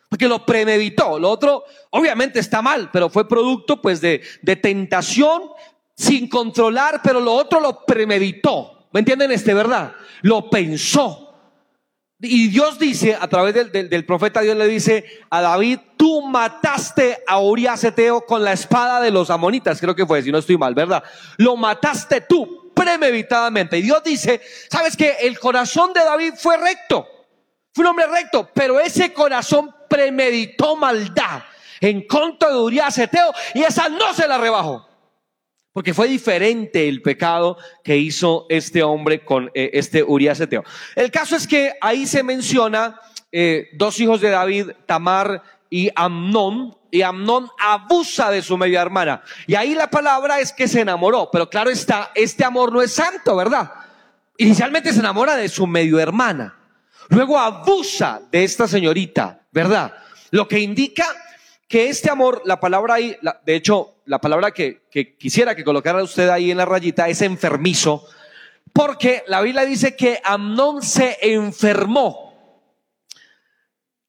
porque 0.09 0.27
lo 0.27 0.45
premeditó. 0.45 1.19
Lo 1.19 1.29
otro, 1.29 1.63
obviamente 1.91 2.39
está 2.39 2.61
mal, 2.61 2.89
pero 2.91 3.09
fue 3.09 3.27
producto 3.27 3.81
pues 3.81 4.01
de, 4.01 4.21
de 4.41 4.55
tentación 4.55 5.43
sin 5.95 6.29
controlar, 6.29 7.01
pero 7.03 7.19
lo 7.19 7.33
otro 7.33 7.59
lo 7.59 7.85
premeditó. 7.85 8.87
¿Me 8.91 8.99
entienden 8.99 9.31
este, 9.31 9.53
verdad? 9.53 9.93
Lo 10.21 10.49
pensó. 10.49 11.27
Y 12.19 12.47
Dios 12.47 12.79
dice, 12.79 13.15
a 13.19 13.27
través 13.27 13.53
del, 13.53 13.89
del, 13.89 14.05
profeta, 14.05 14.41
Dios 14.41 14.57
le 14.57 14.67
dice 14.67 15.05
a 15.29 15.41
David, 15.41 15.79
tú 15.97 16.23
mataste 16.23 17.23
a 17.27 17.39
Urias 17.39 17.83
Eteo 17.83 18.21
con 18.21 18.43
la 18.43 18.53
espada 18.53 18.99
de 19.01 19.11
los 19.11 19.29
amonitas, 19.29 19.79
creo 19.79 19.95
que 19.95 20.05
fue, 20.05 20.23
si 20.23 20.31
no 20.31 20.39
estoy 20.39 20.57
mal, 20.57 20.73
¿verdad? 20.73 21.03
Lo 21.37 21.55
mataste 21.55 22.21
tú, 22.21 22.71
premeditadamente. 22.73 23.77
Y 23.77 23.83
Dios 23.83 24.03
dice, 24.03 24.41
¿sabes 24.69 24.97
que 24.97 25.17
El 25.21 25.39
corazón 25.39 25.93
de 25.93 26.03
David 26.03 26.33
fue 26.37 26.57
recto. 26.57 27.07
Fue 27.71 27.83
un 27.83 27.91
hombre 27.91 28.07
recto, 28.07 28.49
pero 28.51 28.79
ese 28.79 29.13
corazón 29.13 29.71
premeditó 29.87 30.75
maldad 30.75 31.43
en 31.79 32.05
contra 32.07 32.49
de 32.49 32.57
Urias 32.57 32.97
Eteo 32.97 33.33
y 33.53 33.63
esa 33.63 33.89
no 33.89 34.13
se 34.13 34.27
la 34.27 34.37
rebajó. 34.37 34.87
Porque 35.73 35.93
fue 35.93 36.07
diferente 36.07 36.89
el 36.89 37.03
pecado 37.03 37.57
que 37.83 37.97
hizo 37.97 38.47
este 38.49 38.81
hombre 38.81 39.23
con 39.23 39.51
eh, 39.53 39.69
este 39.73 40.01
Urias 40.01 40.39
Eteo. 40.39 40.63
El 40.95 41.11
caso 41.11 41.35
es 41.35 41.45
que 41.45 41.73
ahí 41.81 42.07
se 42.07 42.23
menciona 42.23 42.99
eh, 43.31 43.69
dos 43.73 43.99
hijos 43.99 44.21
de 44.21 44.29
David, 44.29 44.71
Tamar 44.85 45.43
y 45.69 45.91
Amnón, 45.95 46.75
y 46.89 47.01
Amnón 47.01 47.49
abusa 47.59 48.31
de 48.31 48.41
su 48.41 48.57
media 48.57 48.81
hermana. 48.81 49.21
Y 49.45 49.55
ahí 49.55 49.75
la 49.75 49.89
palabra 49.89 50.39
es 50.39 50.51
que 50.51 50.67
se 50.67 50.81
enamoró, 50.81 51.29
pero 51.31 51.49
claro 51.49 51.69
está, 51.69 52.11
este 52.15 52.43
amor 52.43 52.71
no 52.71 52.81
es 52.81 52.93
santo, 52.93 53.35
¿verdad? 53.35 53.71
Inicialmente 54.37 54.93
se 54.93 54.99
enamora 54.99 55.35
de 55.35 55.49
su 55.49 55.67
medio 55.67 55.99
hermana. 55.99 56.55
Luego 57.09 57.37
abusa 57.37 58.21
de 58.31 58.43
esta 58.43 58.67
señorita, 58.67 59.46
¿verdad? 59.57 59.91
Lo 60.29 60.47
que 60.47 60.59
indica 60.59 61.07
que 61.67 61.89
este 61.89 62.11
amor, 62.11 62.43
la 62.45 62.59
palabra 62.59 62.93
ahí, 62.93 63.17
de 63.43 63.55
hecho, 63.55 63.95
la 64.05 64.21
palabra 64.21 64.51
que, 64.51 64.85
quisiera 65.17 65.55
que 65.55 65.63
colocara 65.63 66.03
usted 66.03 66.29
ahí 66.29 66.51
en 66.51 66.57
la 66.57 66.65
rayita 66.65 67.09
es 67.09 67.23
enfermizo, 67.23 68.05
porque 68.71 69.23
la 69.25 69.41
Biblia 69.41 69.65
dice 69.65 69.95
que 69.95 70.21
Amnón 70.23 70.83
se 70.83 71.17
enfermó. 71.23 72.35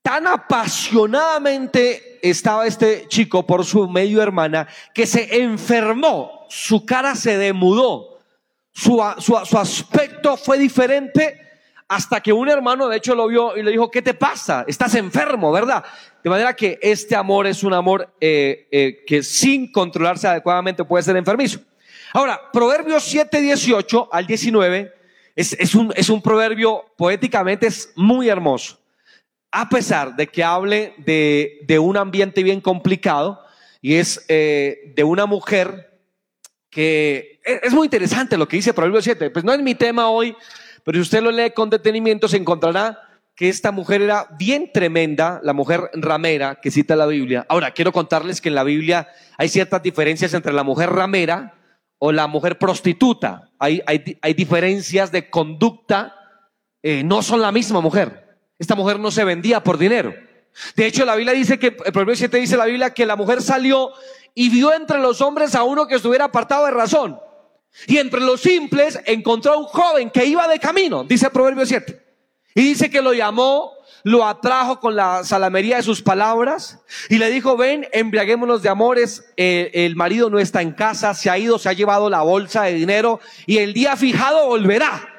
Tan 0.02 0.26
apasionadamente 0.26 2.18
estaba 2.20 2.66
este 2.66 3.08
chico 3.08 3.46
por 3.46 3.64
su 3.64 3.88
medio 3.88 4.20
hermana 4.20 4.68
que 4.92 5.06
se 5.06 5.42
enfermó, 5.42 6.44
su 6.50 6.84
cara 6.84 7.14
se 7.14 7.38
demudó, 7.38 8.18
su, 8.70 9.02
su 9.18 9.58
aspecto 9.58 10.36
fue 10.36 10.58
diferente 10.58 11.47
hasta 11.88 12.20
que 12.20 12.32
un 12.32 12.48
hermano 12.50 12.86
de 12.86 12.98
hecho 12.98 13.14
lo 13.14 13.26
vio 13.26 13.56
y 13.56 13.62
le 13.62 13.70
dijo, 13.70 13.90
¿qué 13.90 14.02
te 14.02 14.12
pasa? 14.12 14.64
Estás 14.68 14.94
enfermo, 14.94 15.50
¿verdad? 15.50 15.82
De 16.22 16.28
manera 16.28 16.54
que 16.54 16.78
este 16.82 17.16
amor 17.16 17.46
es 17.46 17.64
un 17.64 17.72
amor 17.72 18.14
eh, 18.20 18.68
eh, 18.70 19.04
que 19.06 19.22
sin 19.22 19.72
controlarse 19.72 20.28
adecuadamente 20.28 20.84
puede 20.84 21.02
ser 21.02 21.16
enfermizo. 21.16 21.60
Ahora, 22.12 22.40
Proverbios 22.52 23.04
7, 23.04 23.40
18 23.40 24.10
al 24.12 24.26
19 24.26 24.92
es, 25.34 25.74
un, 25.74 26.22
proverbio 26.22 26.84
poéticamente 26.96 27.68
es 27.68 27.92
muy 27.96 28.28
hermoso. 28.28 28.78
A 29.50 29.68
pesar 29.68 30.14
de 30.14 30.26
que 30.26 30.44
hable 30.44 30.94
de, 30.98 31.78
un 31.78 31.96
ambiente 31.96 32.42
bien 32.42 32.60
complicado 32.60 33.40
y 33.80 33.94
es 33.94 34.24
eh, 34.28 34.92
de 34.94 35.04
una 35.04 35.24
mujer 35.24 36.00
que 36.68 37.40
es, 37.44 37.60
es 37.62 37.72
muy 37.72 37.86
interesante 37.86 38.36
lo 38.36 38.46
que 38.46 38.56
dice 38.56 38.74
Proverbios 38.74 39.04
7. 39.04 39.30
Pues 39.30 39.44
no 39.44 39.52
es 39.52 39.60
mi 39.60 39.74
tema 39.74 40.10
hoy, 40.10 40.36
pero 40.88 40.96
si 40.96 41.02
usted 41.02 41.20
lo 41.20 41.30
lee 41.30 41.50
con 41.50 41.68
detenimiento, 41.68 42.28
se 42.28 42.38
encontrará 42.38 42.98
que 43.36 43.50
esta 43.50 43.72
mujer 43.72 44.00
era 44.00 44.26
bien 44.38 44.72
tremenda, 44.72 45.38
la 45.42 45.52
mujer 45.52 45.90
ramera 45.92 46.60
que 46.62 46.70
cita 46.70 46.96
la 46.96 47.04
Biblia. 47.04 47.44
Ahora, 47.50 47.72
quiero 47.72 47.92
contarles 47.92 48.40
que 48.40 48.48
en 48.48 48.54
la 48.54 48.64
Biblia 48.64 49.06
hay 49.36 49.50
ciertas 49.50 49.82
diferencias 49.82 50.32
entre 50.32 50.54
la 50.54 50.62
mujer 50.62 50.88
ramera 50.88 51.52
o 51.98 52.10
la 52.10 52.26
mujer 52.26 52.56
prostituta. 52.56 53.50
Hay, 53.58 53.82
hay, 53.84 54.32
diferencias 54.32 55.12
de 55.12 55.28
conducta, 55.28 56.14
eh, 56.82 57.02
no 57.04 57.20
son 57.20 57.42
la 57.42 57.52
misma 57.52 57.82
mujer. 57.82 58.38
Esta 58.58 58.74
mujer 58.74 58.98
no 58.98 59.10
se 59.10 59.24
vendía 59.24 59.62
por 59.62 59.76
dinero. 59.76 60.14
De 60.74 60.86
hecho, 60.86 61.04
la 61.04 61.16
Biblia 61.16 61.34
dice 61.34 61.58
que, 61.58 61.66
el 61.66 61.92
Proverbio 61.92 62.16
7 62.16 62.38
dice 62.38 62.56
la 62.56 62.64
Biblia 62.64 62.94
que 62.94 63.04
la 63.04 63.14
mujer 63.14 63.42
salió 63.42 63.90
y 64.34 64.48
vio 64.48 64.72
entre 64.72 65.00
los 65.00 65.20
hombres 65.20 65.54
a 65.54 65.64
uno 65.64 65.86
que 65.86 65.96
estuviera 65.96 66.24
apartado 66.24 66.64
de 66.64 66.70
razón. 66.70 67.20
Y 67.86 67.98
entre 67.98 68.20
los 68.20 68.40
simples 68.40 68.98
encontró 69.06 69.52
a 69.52 69.58
un 69.58 69.64
joven 69.64 70.10
que 70.10 70.26
iba 70.26 70.48
de 70.48 70.58
camino, 70.58 71.04
dice 71.04 71.26
el 71.26 71.32
Proverbio 71.32 71.64
7. 71.64 72.06
Y 72.54 72.62
dice 72.62 72.90
que 72.90 73.00
lo 73.00 73.12
llamó, 73.12 73.72
lo 74.02 74.26
atrajo 74.26 74.80
con 74.80 74.96
la 74.96 75.22
salamería 75.22 75.76
de 75.76 75.82
sus 75.82 76.02
palabras 76.02 76.80
y 77.08 77.18
le 77.18 77.30
dijo, 77.30 77.56
ven, 77.56 77.86
embriaguémonos 77.92 78.62
de 78.62 78.68
amores, 78.68 79.32
eh, 79.36 79.70
el 79.74 79.96
marido 79.96 80.30
no 80.30 80.38
está 80.38 80.62
en 80.62 80.72
casa, 80.72 81.14
se 81.14 81.30
ha 81.30 81.38
ido, 81.38 81.58
se 81.58 81.68
ha 81.68 81.72
llevado 81.72 82.10
la 82.10 82.22
bolsa 82.22 82.64
de 82.64 82.74
dinero 82.74 83.20
y 83.46 83.58
el 83.58 83.74
día 83.74 83.96
fijado 83.96 84.46
volverá. 84.46 85.14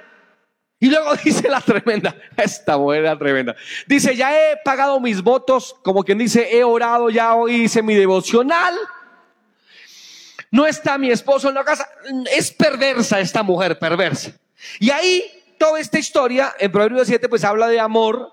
Y 0.79 0.89
luego 0.89 1.13
dice 1.23 1.49
la 1.49 1.61
tremenda, 1.61 2.15
esta 2.37 2.77
mujer 2.77 3.17
tremenda. 3.17 3.55
Dice, 3.87 4.15
ya 4.15 4.33
he 4.33 4.57
pagado 4.63 4.99
mis 4.99 5.21
votos, 5.21 5.75
como 5.83 6.03
quien 6.03 6.17
dice, 6.17 6.57
he 6.57 6.63
orado, 6.63 7.09
ya 7.09 7.35
hoy 7.35 7.63
hice 7.63 7.81
mi 7.81 7.95
devocional. 7.95 8.73
No 10.51 10.65
está 10.65 10.97
mi 10.97 11.09
esposo 11.11 11.49
en 11.49 11.55
la 11.55 11.63
casa. 11.63 11.87
Es 12.35 12.51
perversa 12.51 13.19
esta 13.19 13.43
mujer, 13.43 13.77
perversa. 13.77 14.31
Y 14.79 14.89
ahí 14.89 15.23
toda 15.57 15.79
esta 15.79 15.99
historia, 15.99 16.53
en 16.57 16.71
Proverbios 16.71 17.07
7, 17.07 17.29
pues 17.29 17.43
habla 17.43 17.67
de 17.67 17.79
amor, 17.79 18.31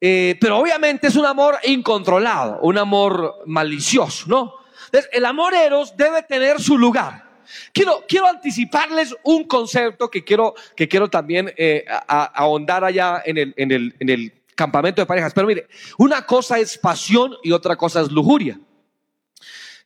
eh, 0.00 0.36
pero 0.40 0.58
obviamente 0.58 1.08
es 1.08 1.16
un 1.16 1.26
amor 1.26 1.58
incontrolado, 1.64 2.60
un 2.62 2.78
amor 2.78 3.42
malicioso, 3.46 4.26
¿no? 4.28 4.54
Entonces, 4.86 5.10
el 5.12 5.24
amor 5.24 5.54
eros 5.54 5.96
debe 5.96 6.22
tener 6.22 6.60
su 6.60 6.78
lugar. 6.78 7.26
Quiero, 7.72 8.04
quiero 8.06 8.26
anticiparles 8.26 9.14
un 9.24 9.44
concepto 9.44 10.10
que 10.10 10.22
quiero, 10.22 10.54
que 10.76 10.86
quiero 10.86 11.08
también 11.08 11.52
eh, 11.56 11.84
ahondar 12.06 12.84
allá 12.84 13.22
en 13.24 13.38
el, 13.38 13.54
en, 13.56 13.72
el, 13.72 13.94
en 13.98 14.08
el 14.10 14.32
campamento 14.54 15.00
de 15.02 15.06
parejas. 15.06 15.32
Pero 15.34 15.46
mire, 15.46 15.66
una 15.96 16.24
cosa 16.24 16.58
es 16.58 16.76
pasión 16.78 17.34
y 17.42 17.52
otra 17.52 17.76
cosa 17.76 18.02
es 18.02 18.10
lujuria. 18.10 18.58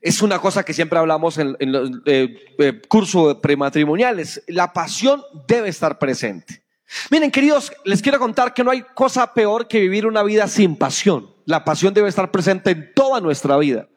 Es 0.02 0.20
una 0.20 0.40
cosa 0.40 0.64
que 0.64 0.74
siempre 0.74 0.98
hablamos 0.98 1.38
en, 1.38 1.56
los 1.60 1.90
eh, 2.06 2.82
cursos 2.88 3.36
prematrimoniales. 3.36 4.42
La 4.48 4.72
pasión 4.72 5.22
debe 5.46 5.68
estar 5.68 5.98
presente. 5.98 6.64
Miren, 7.10 7.30
queridos, 7.30 7.72
les 7.84 8.02
quiero 8.02 8.18
contar 8.18 8.52
que 8.52 8.64
no 8.64 8.72
hay 8.72 8.82
cosa 8.94 9.32
peor 9.32 9.68
que 9.68 9.80
vivir 9.80 10.06
una 10.06 10.22
vida 10.24 10.48
sin 10.48 10.76
pasión. 10.76 11.30
La 11.46 11.64
pasión 11.64 11.94
debe 11.94 12.08
estar 12.08 12.30
presente 12.30 12.72
en 12.72 12.92
toda 12.94 13.20
nuestra 13.20 13.56
vida. 13.56 13.88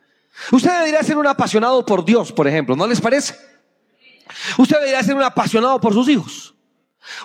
Usted 0.51 0.71
debería 0.71 1.03
ser 1.03 1.17
un 1.17 1.27
apasionado 1.27 1.85
por 1.85 2.05
Dios, 2.05 2.31
por 2.31 2.47
ejemplo, 2.47 2.75
¿no 2.75 2.87
les 2.87 3.01
parece? 3.01 3.35
Usted 4.57 4.77
debería 4.77 5.03
ser 5.03 5.15
un 5.15 5.23
apasionado 5.23 5.79
por 5.81 5.93
sus 5.93 6.07
hijos. 6.09 6.54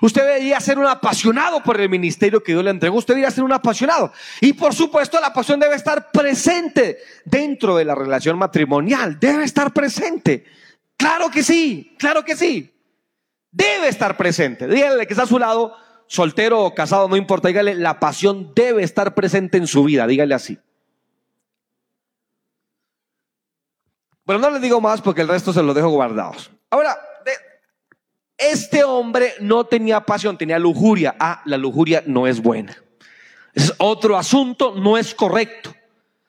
Usted 0.01 0.23
debería 0.23 0.61
ser 0.61 0.79
un 0.79 0.87
apasionado 0.87 1.63
por 1.63 1.81
el 1.81 1.89
ministerio 1.89 2.43
que 2.43 2.53
Dios 2.53 2.65
le 2.65 2.71
entregó. 2.71 2.99
Usted 2.99 3.15
debería 3.15 3.31
ser 3.31 3.45
un 3.45 3.53
apasionado. 3.53 4.13
Y 4.41 4.53
por 4.53 4.75
supuesto 4.75 5.21
la 5.21 5.33
pasión 5.33 5.61
debe 5.61 5.75
estar 5.75 6.11
presente 6.11 6.99
dentro 7.25 7.77
de 7.77 7.85
la 7.85 7.95
relación 7.95 8.39
matrimonial. 8.39 9.19
Debe 9.19 9.45
estar 9.45 9.73
presente. 9.73 10.45
Claro 10.97 11.31
que 11.31 11.43
sí, 11.43 11.95
claro 11.99 12.25
que 12.25 12.37
sí. 12.37 12.75
Debe 13.51 13.89
estar 13.89 14.17
presente. 14.17 14.67
Dígale 14.69 15.07
que 15.07 15.13
está 15.13 15.25
a 15.25 15.27
su 15.27 15.39
lado, 15.39 15.75
soltero 16.07 16.65
o 16.65 16.75
casado, 16.75 17.09
no 17.09 17.17
importa. 17.17 17.49
Dígale, 17.49 17.75
la 17.75 17.99
pasión 17.99 18.53
debe 18.55 18.83
estar 18.83 19.15
presente 19.15 19.59
en 19.59 19.67
su 19.67 19.85
vida. 19.85 20.07
Dígale 20.07 20.35
así. 20.35 20.59
Bueno, 24.25 24.43
no 24.43 24.51
le 24.51 24.61
digo 24.61 24.81
más 24.81 25.01
porque 25.01 25.23
el 25.23 25.29
resto 25.29 25.53
se 25.53 25.63
lo 25.63 25.75
dejo 25.75 25.89
guardados. 25.89 26.51
Ahora, 26.71 26.97
este 28.41 28.85
hombre 28.85 29.35
no 29.41 29.65
tenía 29.65 30.01
pasión, 30.01 30.39
tenía 30.39 30.59
lujuria. 30.59 31.15
Ah, 31.19 31.43
la 31.45 31.57
lujuria 31.57 32.03
no 32.07 32.27
es 32.27 32.41
buena. 32.41 32.77
Es 33.55 33.75
otro 33.79 34.17
asunto, 34.17 34.75
no 34.77 34.97
es 34.97 35.15
correcto. 35.15 35.75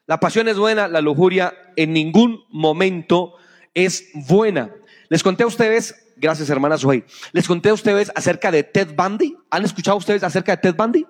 La 0.08 0.20
pasión 0.20 0.48
es 0.48 0.58
buena, 0.58 0.88
la 0.88 1.01
lujuria 1.01 1.53
en 1.75 1.94
ningún 1.94 2.44
momento 2.50 3.36
es 3.74 4.10
buena. 4.13 4.72
Les 5.10 5.24
conté 5.24 5.44
a 5.44 5.48
ustedes 5.48 5.96
Gracias, 6.22 6.51
hermana 6.51 6.77
Suhey. 6.77 7.03
Les 7.32 7.48
conté 7.48 7.70
a 7.70 7.74
ustedes 7.74 8.12
acerca 8.13 8.51
de 8.51 8.62
Ted 8.62 8.94
Bundy. 8.96 9.36
¿Han 9.50 9.65
escuchado 9.65 9.98
ustedes 9.98 10.22
acerca 10.22 10.56
de 10.56 10.62
Ted 10.62 10.75
Bundy? 10.75 11.03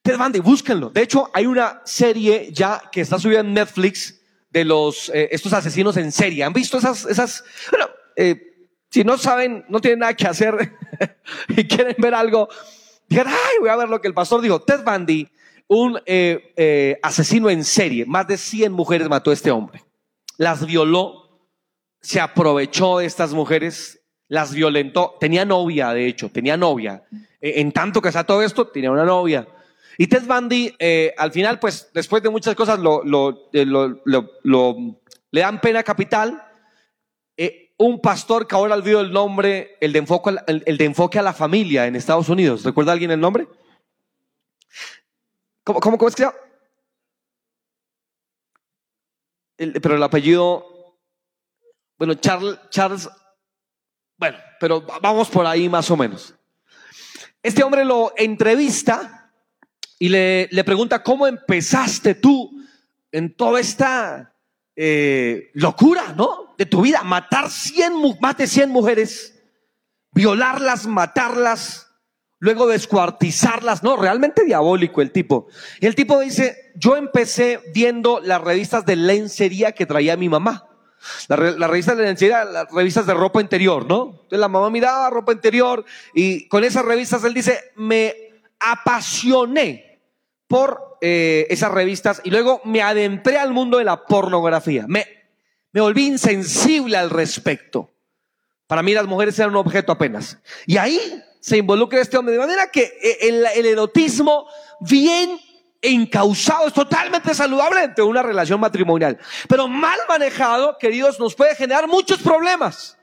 Ted 0.00 0.16
Bundy, 0.16 0.40
búsquenlo. 0.40 0.88
De 0.88 1.02
hecho, 1.02 1.30
hay 1.34 1.44
una 1.44 1.82
serie 1.84 2.48
ya 2.50 2.80
que 2.90 3.02
está 3.02 3.18
subida 3.18 3.40
en 3.40 3.52
Netflix 3.52 4.18
de 4.48 4.64
los 4.64 5.10
eh, 5.10 5.28
estos 5.30 5.52
asesinos 5.52 5.98
en 5.98 6.10
serie. 6.10 6.42
¿Han 6.42 6.54
visto 6.54 6.78
esas 6.78 7.04
esas? 7.04 7.44
Bueno, 7.70 7.90
eh, 8.16 8.47
si 8.90 9.04
no 9.04 9.18
saben, 9.18 9.64
no 9.68 9.80
tienen 9.80 10.00
nada 10.00 10.14
que 10.14 10.26
hacer 10.26 10.76
y 11.48 11.64
quieren 11.66 11.96
ver 11.98 12.14
algo, 12.14 12.48
digan, 13.08 13.28
ay, 13.28 13.58
voy 13.60 13.68
a 13.68 13.76
ver 13.76 13.88
lo 13.88 14.00
que 14.00 14.08
el 14.08 14.14
pastor 14.14 14.40
dijo. 14.40 14.60
Ted 14.60 14.84
Bundy, 14.84 15.28
un 15.66 16.00
eh, 16.06 16.98
asesino 17.02 17.50
en 17.50 17.64
serie, 17.64 18.06
más 18.06 18.26
de 18.26 18.36
100 18.36 18.72
mujeres 18.72 19.08
mató 19.08 19.30
a 19.30 19.34
este 19.34 19.50
hombre. 19.50 19.84
Las 20.36 20.64
violó, 20.64 21.28
se 22.00 22.20
aprovechó 22.20 22.98
de 22.98 23.06
estas 23.06 23.32
mujeres, 23.32 24.00
las 24.28 24.54
violentó. 24.54 25.16
Tenía 25.18 25.44
novia, 25.44 25.92
de 25.92 26.06
hecho, 26.06 26.30
tenía 26.30 26.56
novia. 26.56 27.02
Eh, 27.40 27.54
en 27.56 27.72
tanto 27.72 28.00
que 28.00 28.08
está 28.08 28.24
todo 28.24 28.42
esto, 28.42 28.68
tenía 28.68 28.90
una 28.90 29.04
novia. 29.04 29.46
Y 29.96 30.06
Ted 30.06 30.24
Bundy, 30.24 30.74
eh, 30.78 31.12
al 31.16 31.32
final, 31.32 31.58
pues, 31.58 31.90
después 31.92 32.22
de 32.22 32.30
muchas 32.30 32.54
cosas, 32.54 32.78
lo, 32.78 33.50
eh, 33.52 33.66
le 33.66 35.40
dan 35.40 35.60
pena 35.60 35.82
capital. 35.82 36.42
Un 37.78 38.00
pastor 38.00 38.46
que 38.46 38.54
ahora 38.54 38.74
olvido 38.74 39.00
el 39.00 39.12
nombre, 39.12 39.76
el 39.80 39.92
de, 39.92 40.00
enfoque, 40.00 40.36
el, 40.46 40.76
de 40.76 40.84
enfoque 40.84 41.18
a 41.18 41.22
la 41.22 41.32
familia 41.32 41.86
en 41.86 41.96
Estados 41.96 42.28
Unidos. 42.28 42.64
¿Recuerda 42.64 42.92
alguien 42.92 43.10
el 43.12 43.20
nombre? 43.20 43.48
¿Cómo, 45.64 46.08
es 46.08 46.14
que 46.14 46.24
se 46.24 46.30
pero 49.80 49.96
el 49.96 50.02
apellido, 50.02 50.96
bueno, 51.98 52.14
Charles, 52.14 52.58
Charles 52.70 53.08
bueno, 54.18 54.36
pero 54.58 54.80
vamos 55.00 55.30
por 55.30 55.46
ahí 55.46 55.68
más 55.68 55.88
o 55.92 55.96
menos. 55.96 56.34
Este 57.40 57.62
hombre 57.62 57.84
lo 57.84 58.12
entrevista 58.16 59.30
y 59.96 60.08
le, 60.08 60.48
pregunta, 60.64 61.02
¿cómo 61.04 61.26
empezaste 61.26 62.16
tú 62.16 62.50
en 63.12 63.34
toda 63.34 63.60
esta 63.60 64.34
eh, 64.74 65.50
locura, 65.54 66.12
¿no? 66.16 66.47
De 66.58 66.66
tu 66.66 66.82
vida, 66.82 67.02
matar 67.02 67.48
100, 67.50 67.94
más 68.20 68.36
de 68.36 68.46
100 68.46 68.68
mujeres, 68.68 69.40
violarlas, 70.12 70.86
matarlas, 70.86 71.88
luego 72.40 72.66
descuartizarlas, 72.66 73.82
no, 73.82 73.96
realmente 73.96 74.44
diabólico 74.44 75.00
el 75.00 75.12
tipo. 75.12 75.46
Y 75.80 75.86
el 75.86 75.94
tipo 75.94 76.20
dice, 76.20 76.72
yo 76.74 76.96
empecé 76.96 77.60
viendo 77.72 78.20
las 78.20 78.40
revistas 78.40 78.84
de 78.84 78.96
lencería 78.96 79.72
que 79.72 79.86
traía 79.86 80.16
mi 80.16 80.28
mamá. 80.28 80.66
La, 81.28 81.36
revista 81.36 81.94
de 81.94 82.02
lencería, 82.02 82.44
las 82.44 82.70
revistas 82.72 83.06
de 83.06 83.14
ropa 83.14 83.40
interior, 83.40 83.86
¿no? 83.86 84.10
Entonces 84.10 84.38
la 84.40 84.48
mamá 84.48 84.68
miraba 84.68 85.08
ropa 85.10 85.32
interior 85.32 85.84
y 86.12 86.48
con 86.48 86.64
esas 86.64 86.84
revistas 86.84 87.22
él 87.22 87.34
dice, 87.34 87.72
me 87.76 88.14
apasioné 88.58 90.00
por 90.48 90.98
eh, 91.00 91.46
esas 91.50 91.70
revistas 91.70 92.20
y 92.24 92.30
luego 92.30 92.60
me 92.64 92.82
adentré 92.82 93.38
al 93.38 93.52
mundo 93.52 93.78
de 93.78 93.84
la 93.84 94.04
pornografía. 94.04 94.86
Me, 94.88 95.06
me 95.72 95.80
volví 95.80 96.06
insensible 96.06 96.96
al 96.96 97.10
respecto. 97.10 97.90
Para 98.66 98.82
mí 98.82 98.92
las 98.92 99.06
mujeres 99.06 99.38
eran 99.38 99.50
un 99.50 99.56
objeto 99.56 99.92
apenas. 99.92 100.38
Y 100.66 100.76
ahí 100.76 101.22
se 101.40 101.56
involucra 101.56 102.00
este 102.00 102.16
hombre 102.16 102.34
de 102.34 102.40
manera 102.40 102.70
que 102.70 102.82
eh, 102.82 103.18
el, 103.22 103.66
erotismo 103.66 104.46
bien 104.80 105.40
encausado, 105.80 106.66
es 106.66 106.74
totalmente 106.74 107.32
saludable 107.34 107.82
entre 107.84 108.04
una 108.04 108.22
relación 108.22 108.60
matrimonial. 108.60 109.18
Pero 109.48 109.68
mal 109.68 109.98
manejado, 110.08 110.76
queridos, 110.78 111.18
nos 111.20 111.34
puede 111.34 111.54
generar 111.54 111.86
muchos 111.86 112.18
problemas. 112.18 112.98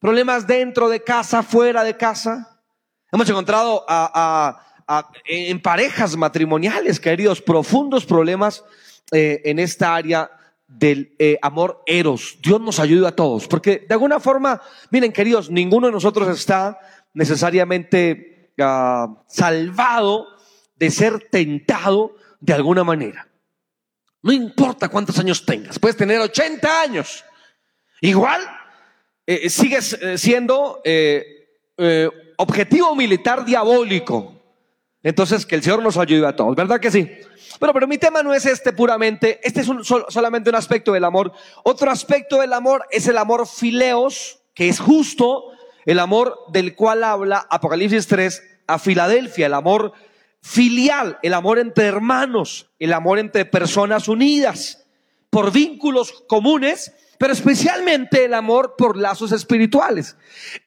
Problemas 0.00 0.46
dentro 0.46 0.88
de 0.88 1.02
casa, 1.02 1.42
fuera 1.42 1.84
de 1.84 1.96
casa. 1.96 2.60
Hemos 3.12 3.28
encontrado 3.28 3.84
en 5.26 5.62
parejas 5.62 6.16
matrimoniales, 6.16 6.98
queridos, 6.98 7.40
profundos 7.40 8.04
problemas 8.04 8.64
eh, 9.12 9.42
en 9.44 9.58
esta 9.58 9.94
área 9.94 10.30
del 10.78 11.14
eh, 11.18 11.38
amor 11.40 11.82
eros. 11.86 12.38
Dios 12.42 12.60
nos 12.60 12.78
ayude 12.80 13.06
a 13.06 13.14
todos, 13.14 13.46
porque 13.46 13.84
de 13.88 13.94
alguna 13.94 14.20
forma, 14.20 14.60
miren, 14.90 15.12
queridos, 15.12 15.50
ninguno 15.50 15.86
de 15.86 15.92
nosotros 15.92 16.28
está 16.28 16.78
necesariamente 17.12 18.52
ah, 18.60 19.22
salvado 19.28 20.26
de 20.76 20.90
ser 20.90 21.28
tentado 21.30 22.16
de 22.40 22.52
alguna 22.52 22.82
manera. 22.82 23.28
No 24.22 24.32
importa 24.32 24.88
cuántos 24.88 25.18
años 25.18 25.44
tengas, 25.44 25.78
puedes 25.78 25.96
tener 25.96 26.18
80 26.20 26.80
años. 26.80 27.24
Igual 28.00 28.40
eh, 29.26 29.48
sigues 29.48 29.92
eh, 29.94 30.18
siendo 30.18 30.82
objetivo 32.36 32.94
militar 32.94 33.44
diabólico. 33.44 34.33
Entonces, 35.04 35.44
que 35.44 35.54
el 35.54 35.62
Señor 35.62 35.82
nos 35.82 35.98
ayude 35.98 36.26
a 36.26 36.34
todos, 36.34 36.56
¿verdad 36.56 36.80
que 36.80 36.90
sí? 36.90 37.08
Bueno, 37.60 37.74
pero 37.74 37.86
mi 37.86 37.98
tema 37.98 38.22
no 38.22 38.32
es 38.32 38.46
este 38.46 38.72
puramente, 38.72 39.38
este 39.44 39.60
es 39.60 39.68
un, 39.68 39.84
solamente 39.84 40.48
un 40.50 40.56
aspecto 40.56 40.92
del 40.92 41.04
amor. 41.04 41.30
Otro 41.62 41.90
aspecto 41.90 42.40
del 42.40 42.54
amor 42.54 42.84
es 42.90 43.06
el 43.06 43.18
amor 43.18 43.46
fileos, 43.46 44.40
que 44.54 44.68
es 44.68 44.80
justo, 44.80 45.50
el 45.84 45.98
amor 45.98 46.36
del 46.52 46.74
cual 46.74 47.04
habla 47.04 47.46
Apocalipsis 47.50 48.06
3 48.06 48.42
a 48.66 48.78
Filadelfia, 48.78 49.46
el 49.46 49.54
amor 49.54 49.92
filial, 50.40 51.18
el 51.22 51.34
amor 51.34 51.58
entre 51.58 51.84
hermanos, 51.84 52.70
el 52.78 52.94
amor 52.94 53.18
entre 53.18 53.44
personas 53.44 54.08
unidas 54.08 54.86
por 55.28 55.52
vínculos 55.52 56.24
comunes, 56.26 56.92
pero 57.18 57.32
especialmente 57.32 58.24
el 58.24 58.32
amor 58.32 58.74
por 58.76 58.96
lazos 58.96 59.32
espirituales. 59.32 60.16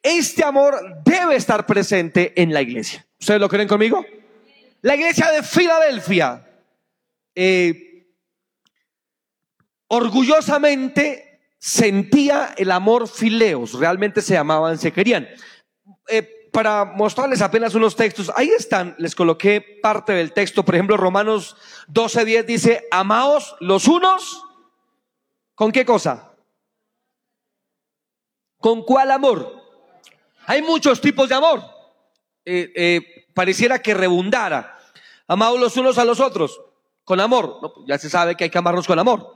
Este 0.03 0.44
amor 0.44 0.79
debe 1.03 1.36
estar 1.36 1.65
presente 1.65 2.39
en 2.39 2.53
la 2.53 2.62
iglesia. 2.62 3.06
¿Ustedes 3.20 3.41
lo 3.41 3.50
creen 3.50 3.67
conmigo? 3.67 4.06
La 4.81 4.96
iglesia 4.96 5.31
de 5.31 5.43
Filadelfia 5.43 6.46
eh, 7.34 8.07
orgullosamente 9.88 11.41
sentía 11.57 12.53
el 12.57 12.72
amor 12.72 13.07
fileos, 13.07 13.74
realmente 13.74 14.22
se 14.22 14.38
amaban, 14.38 14.77
se 14.77 14.91
querían. 14.91 15.27
Eh, 16.10 16.50
para 16.51 16.86
mostrarles 16.86 17.41
apenas 17.41 17.75
unos 17.75 17.96
textos, 17.96 18.31
ahí 18.36 18.50
están, 18.50 18.96
les 18.98 19.15
coloqué 19.15 19.62
parte 19.81 20.13
del 20.13 20.34
texto, 20.34 20.63
por 20.63 20.75
ejemplo, 20.75 20.98
Romanos 20.98 21.55
12:10 21.88 22.46
dice, 22.46 22.88
amaos 22.91 23.55
los 23.60 23.88
unos, 23.88 24.43
¿con 25.55 25.72
qué 25.72 25.86
cosa? 25.86 26.34
¿Con 28.60 28.84
cuál 28.84 29.12
amor? 29.12 29.62
Hay 30.46 30.62
muchos 30.62 31.01
tipos 31.01 31.29
de 31.29 31.36
amor. 31.36 31.62
Eh, 32.46 33.26
pareciera 33.38 33.84
que 33.84 33.94
rebundara. 33.94 34.79
Amaos 35.27 35.60
los 35.60 35.77
unos 35.77 36.00
a 36.00 36.06
los 36.06 36.20
otros 36.20 36.60
con 37.03 37.20
amor. 37.20 37.60
ya 37.88 38.00
se 38.00 38.10
sabe 38.10 38.36
que 38.36 38.46
hay 38.46 38.50
que 38.50 38.58
amarnos 38.58 38.88
con 38.88 38.98
amor. 38.98 39.32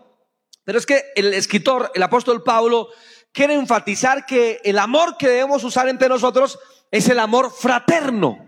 Pero 0.63 0.79
es 0.79 0.88
que 0.88 1.12
el 1.15 1.31
escritor, 1.36 1.91
el 1.93 2.01
apóstol 2.01 2.41
Pablo, 2.41 2.89
quiere 3.31 3.53
enfatizar 3.53 4.25
que 4.25 4.60
el 4.63 4.79
amor 4.79 5.17
que 5.17 5.27
debemos 5.27 5.63
usar 5.63 5.88
entre 5.88 6.10
nosotros 6.10 6.58
es 6.89 7.10
el 7.10 7.20
amor 7.20 7.51
fraterno, 7.51 8.43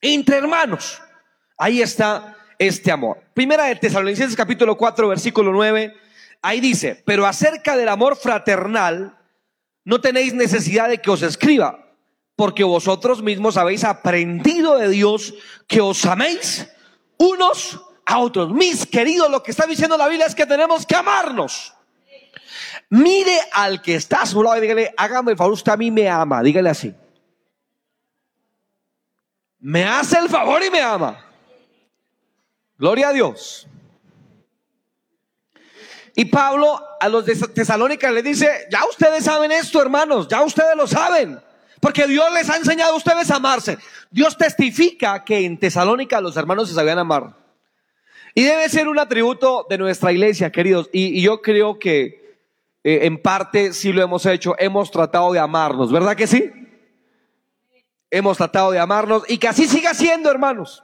entre 0.00 0.38
hermanos. 0.38 1.00
Ahí 1.56 1.80
está 1.80 2.36
este 2.58 2.90
amor. 2.90 3.22
Primera 3.34 3.66
de 3.66 3.76
Tesalonicenses 3.76 4.36
capítulo 4.36 4.76
4, 4.76 5.06
versículo 5.06 5.52
9, 5.52 5.94
ahí 6.42 6.60
dice, 6.60 7.04
pero 7.06 7.24
acerca 7.24 7.76
del 7.76 7.88
amor 7.88 8.16
fraternal, 8.16 9.16
no 9.84 10.00
tenéis 10.00 10.34
necesidad 10.34 10.88
de 10.88 11.00
que 11.00 11.10
os 11.12 11.22
escriba, 11.22 11.85
porque 12.36 12.64
vosotros 12.64 13.22
mismos 13.22 13.56
habéis 13.56 13.82
aprendido 13.82 14.76
de 14.76 14.90
Dios 14.90 15.34
que 15.66 15.80
os 15.80 16.04
améis 16.04 16.68
unos 17.16 17.80
a 18.04 18.18
otros. 18.18 18.52
Mis 18.52 18.86
queridos, 18.86 19.30
lo 19.30 19.42
que 19.42 19.50
está 19.50 19.66
diciendo 19.66 19.96
la 19.96 20.06
Biblia 20.06 20.26
es 20.26 20.34
que 20.34 20.44
tenemos 20.44 20.84
que 20.86 20.94
amarnos. 20.94 21.72
Mire 22.90 23.40
al 23.52 23.82
que 23.82 23.96
está 23.96 24.22
a 24.22 24.26
su 24.26 24.42
lado 24.42 24.58
y 24.58 24.60
dígale, 24.60 24.94
hágame 24.96 25.32
el 25.32 25.36
favor, 25.36 25.54
usted 25.54 25.72
a 25.72 25.76
mí 25.76 25.90
me 25.90 26.08
ama. 26.08 26.42
Dígale 26.42 26.70
así. 26.70 26.94
Me 29.58 29.84
hace 29.84 30.18
el 30.18 30.28
favor 30.28 30.62
y 30.62 30.70
me 30.70 30.80
ama. 30.80 31.24
Gloria 32.78 33.08
a 33.08 33.12
Dios. 33.12 33.66
Y 36.14 36.26
Pablo 36.26 36.80
a 37.00 37.08
los 37.08 37.24
de 37.24 37.34
Tesalónica 37.34 38.10
le 38.10 38.22
dice, 38.22 38.68
ya 38.70 38.84
ustedes 38.86 39.24
saben 39.24 39.52
esto, 39.52 39.82
hermanos, 39.82 40.28
ya 40.28 40.42
ustedes 40.42 40.76
lo 40.76 40.86
saben. 40.86 41.45
Porque 41.80 42.06
Dios 42.06 42.32
les 42.32 42.48
ha 42.48 42.56
enseñado 42.56 42.94
a 42.94 42.96
ustedes 42.96 43.30
a 43.30 43.36
amarse. 43.36 43.78
Dios 44.10 44.36
testifica 44.36 45.24
que 45.24 45.44
en 45.44 45.58
Tesalónica 45.58 46.20
los 46.20 46.36
hermanos 46.36 46.68
se 46.68 46.74
sabían 46.74 46.98
amar. 46.98 47.36
Y 48.34 48.42
debe 48.42 48.68
ser 48.68 48.88
un 48.88 48.98
atributo 48.98 49.66
de 49.68 49.78
nuestra 49.78 50.12
iglesia, 50.12 50.52
queridos. 50.52 50.90
Y, 50.92 51.22
yo 51.22 51.40
creo 51.40 51.78
que 51.78 52.38
eh, 52.84 53.00
en 53.02 53.20
parte 53.20 53.72
sí 53.72 53.92
lo 53.92 54.02
hemos 54.02 54.26
hecho. 54.26 54.54
Hemos 54.58 54.90
tratado 54.90 55.32
de 55.32 55.38
amarnos, 55.38 55.90
¿verdad 55.90 56.16
que 56.16 56.26
sí? 56.26 56.52
Hemos 58.10 58.36
tratado 58.36 58.70
de 58.70 58.78
amarnos 58.78 59.22
y 59.28 59.38
que 59.38 59.48
así 59.48 59.66
siga 59.66 59.94
siendo, 59.94 60.30
hermanos. 60.30 60.82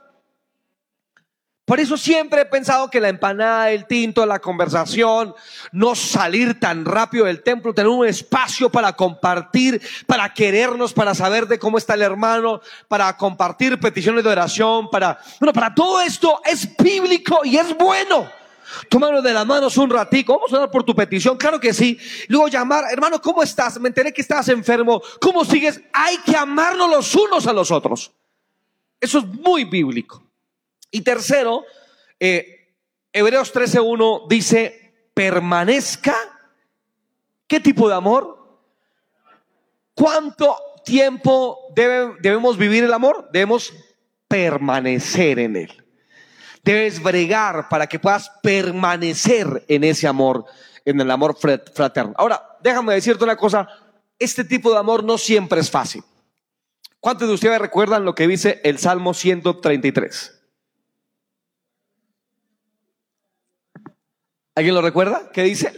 Por 1.65 1.79
eso 1.79 1.95
siempre 1.95 2.41
he 2.41 2.45
pensado 2.45 2.89
que 2.89 2.99
la 2.99 3.07
empanada, 3.07 3.71
el 3.71 3.85
tinto, 3.87 4.25
la 4.25 4.39
conversación, 4.39 5.33
no 5.71 5.95
salir 5.95 6.59
tan 6.59 6.83
rápido 6.83 7.23
del 7.23 7.41
templo, 7.41 7.73
tener 7.73 7.89
un 7.89 8.05
espacio 8.05 8.69
para 8.69 8.91
compartir, 8.91 9.81
para 10.05 10.33
querernos, 10.33 10.91
para 10.91 11.15
saber 11.15 11.47
de 11.47 11.59
cómo 11.59 11.77
está 11.77 11.93
el 11.93 12.01
hermano, 12.01 12.59
para 12.89 13.15
compartir 13.15 13.79
peticiones 13.79 14.25
de 14.25 14.29
oración, 14.29 14.89
para, 14.89 15.17
bueno, 15.39 15.53
para 15.53 15.73
todo 15.73 16.01
esto 16.01 16.41
es 16.43 16.75
bíblico 16.75 17.39
y 17.45 17.55
es 17.55 17.77
bueno. 17.77 18.29
Tómanos 18.89 19.23
de 19.23 19.31
las 19.31 19.45
manos 19.45 19.77
un 19.77 19.89
ratico, 19.89 20.33
vamos 20.33 20.51
a 20.51 20.57
orar 20.57 20.71
por 20.71 20.83
tu 20.83 20.93
petición, 20.93 21.37
claro 21.37 21.61
que 21.61 21.73
sí. 21.73 21.97
Luego 22.27 22.49
llamar, 22.49 22.85
hermano, 22.91 23.21
¿cómo 23.21 23.41
estás? 23.41 23.79
Me 23.79 23.87
enteré 23.87 24.11
que 24.11 24.21
estás 24.21 24.49
enfermo, 24.49 25.01
¿cómo 25.21 25.45
sigues? 25.45 25.81
Hay 25.93 26.17
que 26.25 26.35
amarnos 26.35 26.89
los 26.89 27.15
unos 27.15 27.47
a 27.47 27.53
los 27.53 27.71
otros. 27.71 28.11
Eso 28.99 29.19
es 29.19 29.25
muy 29.25 29.63
bíblico. 29.63 30.22
Y 30.93 31.01
tercero, 31.01 31.65
eh, 32.19 32.71
Hebreos 33.11 33.51
13.1 33.51 34.27
dice, 34.29 34.93
permanezca. 35.15 36.15
¿Qué 37.47 37.59
tipo 37.59 37.89
de 37.89 37.95
amor? 37.95 38.61
¿Cuánto 39.95 40.55
tiempo 40.85 41.57
debemos 41.75 42.59
vivir 42.59 42.83
el 42.83 42.93
amor? 42.93 43.27
Debemos 43.33 43.73
permanecer 44.27 45.39
en 45.39 45.55
él. 45.55 45.83
Debes 46.63 47.01
bregar 47.01 47.69
para 47.69 47.87
que 47.87 47.97
puedas 47.97 48.29
permanecer 48.43 49.65
en 49.67 49.83
ese 49.83 50.07
amor, 50.07 50.45
en 50.85 51.01
el 51.01 51.09
amor 51.09 51.35
fraterno. 51.39 52.13
Ahora, 52.17 52.55
déjame 52.61 52.93
decirte 52.93 53.23
una 53.23 53.35
cosa, 53.35 53.67
este 54.19 54.43
tipo 54.43 54.71
de 54.71 54.77
amor 54.77 55.03
no 55.03 55.17
siempre 55.17 55.59
es 55.59 55.71
fácil. 55.71 56.03
¿Cuántos 56.99 57.27
de 57.27 57.33
ustedes 57.33 57.59
recuerdan 57.59 58.05
lo 58.05 58.13
que 58.13 58.27
dice 58.27 58.61
el 58.63 58.77
Salmo 58.77 59.15
133? 59.15 60.42
¿Alguien 64.55 64.75
lo 64.75 64.81
recuerda? 64.81 65.31
¿Qué 65.31 65.43
dice? 65.43 65.73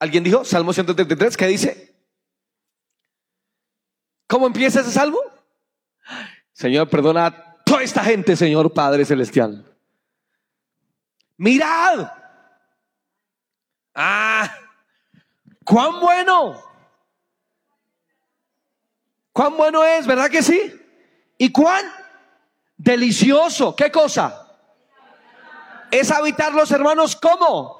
¿Alguien 0.00 0.24
dijo? 0.24 0.44
Salmo 0.44 0.72
133, 0.72 1.36
¿qué 1.36 1.46
dice? 1.46 1.94
¿Cómo 4.26 4.46
empieza 4.46 4.80
ese 4.80 4.90
salmo? 4.90 5.18
Señor, 6.52 6.88
perdona 6.88 7.26
a 7.26 7.62
toda 7.64 7.82
esta 7.82 8.02
gente, 8.04 8.36
Señor 8.36 8.72
Padre 8.72 9.04
Celestial. 9.04 9.64
Mirad. 11.36 12.10
Ah, 13.94 14.52
cuán 15.64 16.00
bueno. 16.00 16.62
Cuán 19.32 19.56
bueno 19.56 19.84
es, 19.84 20.06
¿verdad 20.06 20.30
que 20.30 20.42
sí? 20.42 20.74
Y 21.38 21.52
cuán 21.52 21.84
delicioso. 22.76 23.74
¿Qué 23.74 23.90
cosa? 23.90 24.47
Es 25.90 26.10
habitar 26.10 26.52
los 26.52 26.70
hermanos 26.70 27.16
como 27.16 27.78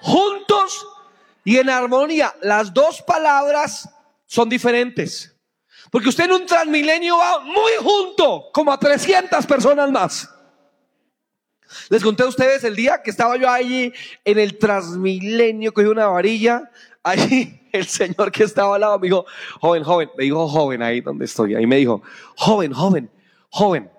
juntos 0.00 0.86
y 1.44 1.58
en 1.58 1.70
armonía. 1.70 2.34
Las 2.42 2.72
dos 2.72 3.02
palabras 3.02 3.88
son 4.26 4.48
diferentes. 4.48 5.34
Porque 5.90 6.10
usted 6.10 6.24
en 6.24 6.32
un 6.32 6.46
transmilenio 6.46 7.16
va 7.16 7.40
muy 7.40 7.72
junto, 7.80 8.50
como 8.52 8.72
a 8.72 8.78
300 8.78 9.46
personas 9.46 9.90
más. 9.90 10.28
Les 11.88 12.02
conté 12.02 12.22
a 12.22 12.26
ustedes 12.26 12.64
el 12.64 12.76
día 12.76 13.02
que 13.02 13.10
estaba 13.10 13.36
yo 13.36 13.48
allí 13.48 13.92
en 14.24 14.38
el 14.38 14.58
transmilenio, 14.58 15.72
cogí 15.72 15.86
una 15.86 16.06
varilla. 16.06 16.70
Allí 17.02 17.60
el 17.72 17.86
señor 17.86 18.30
que 18.32 18.44
estaba 18.44 18.74
al 18.74 18.80
lado 18.80 18.98
me 18.98 19.08
dijo, 19.08 19.26
joven, 19.60 19.82
joven, 19.82 20.10
me 20.16 20.24
dijo 20.24 20.48
joven 20.48 20.82
ahí 20.82 21.00
donde 21.00 21.24
estoy. 21.24 21.54
Ahí 21.54 21.66
me 21.66 21.76
dijo, 21.76 22.02
joven, 22.36 22.72
joven, 22.72 23.10
joven, 23.50 23.90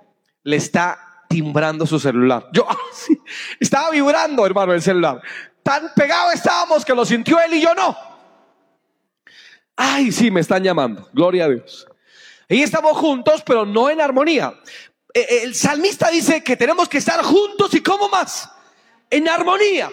le 0.43 0.55
está 0.57 1.08
timbrando 1.29 1.85
su 1.85 1.99
celular. 1.99 2.49
Yo 2.51 2.65
ah, 2.69 2.75
estaba 3.59 3.91
vibrando, 3.91 4.45
hermano, 4.45 4.73
el 4.73 4.81
celular. 4.81 5.21
Tan 5.63 5.93
pegado 5.95 6.31
estábamos 6.31 6.83
que 6.83 6.93
lo 6.93 7.05
sintió 7.05 7.39
él 7.39 7.53
y 7.53 7.61
yo 7.61 7.73
no. 7.73 7.95
Ay, 9.77 10.11
sí, 10.11 10.29
me 10.29 10.41
están 10.41 10.63
llamando. 10.63 11.07
Gloria 11.13 11.45
a 11.45 11.49
Dios. 11.49 11.87
Y 12.49 12.63
estamos 12.63 12.97
juntos, 12.97 13.43
pero 13.45 13.65
no 13.65 13.89
en 13.89 14.01
armonía. 14.01 14.53
Eh, 15.13 15.19
eh, 15.29 15.39
el 15.43 15.55
salmista 15.55 16.09
dice 16.09 16.43
que 16.43 16.57
tenemos 16.57 16.89
que 16.89 16.97
estar 16.97 17.23
juntos 17.23 17.73
y 17.75 17.81
cómo 17.81 18.09
más? 18.09 18.49
En 19.09 19.29
armonía. 19.29 19.89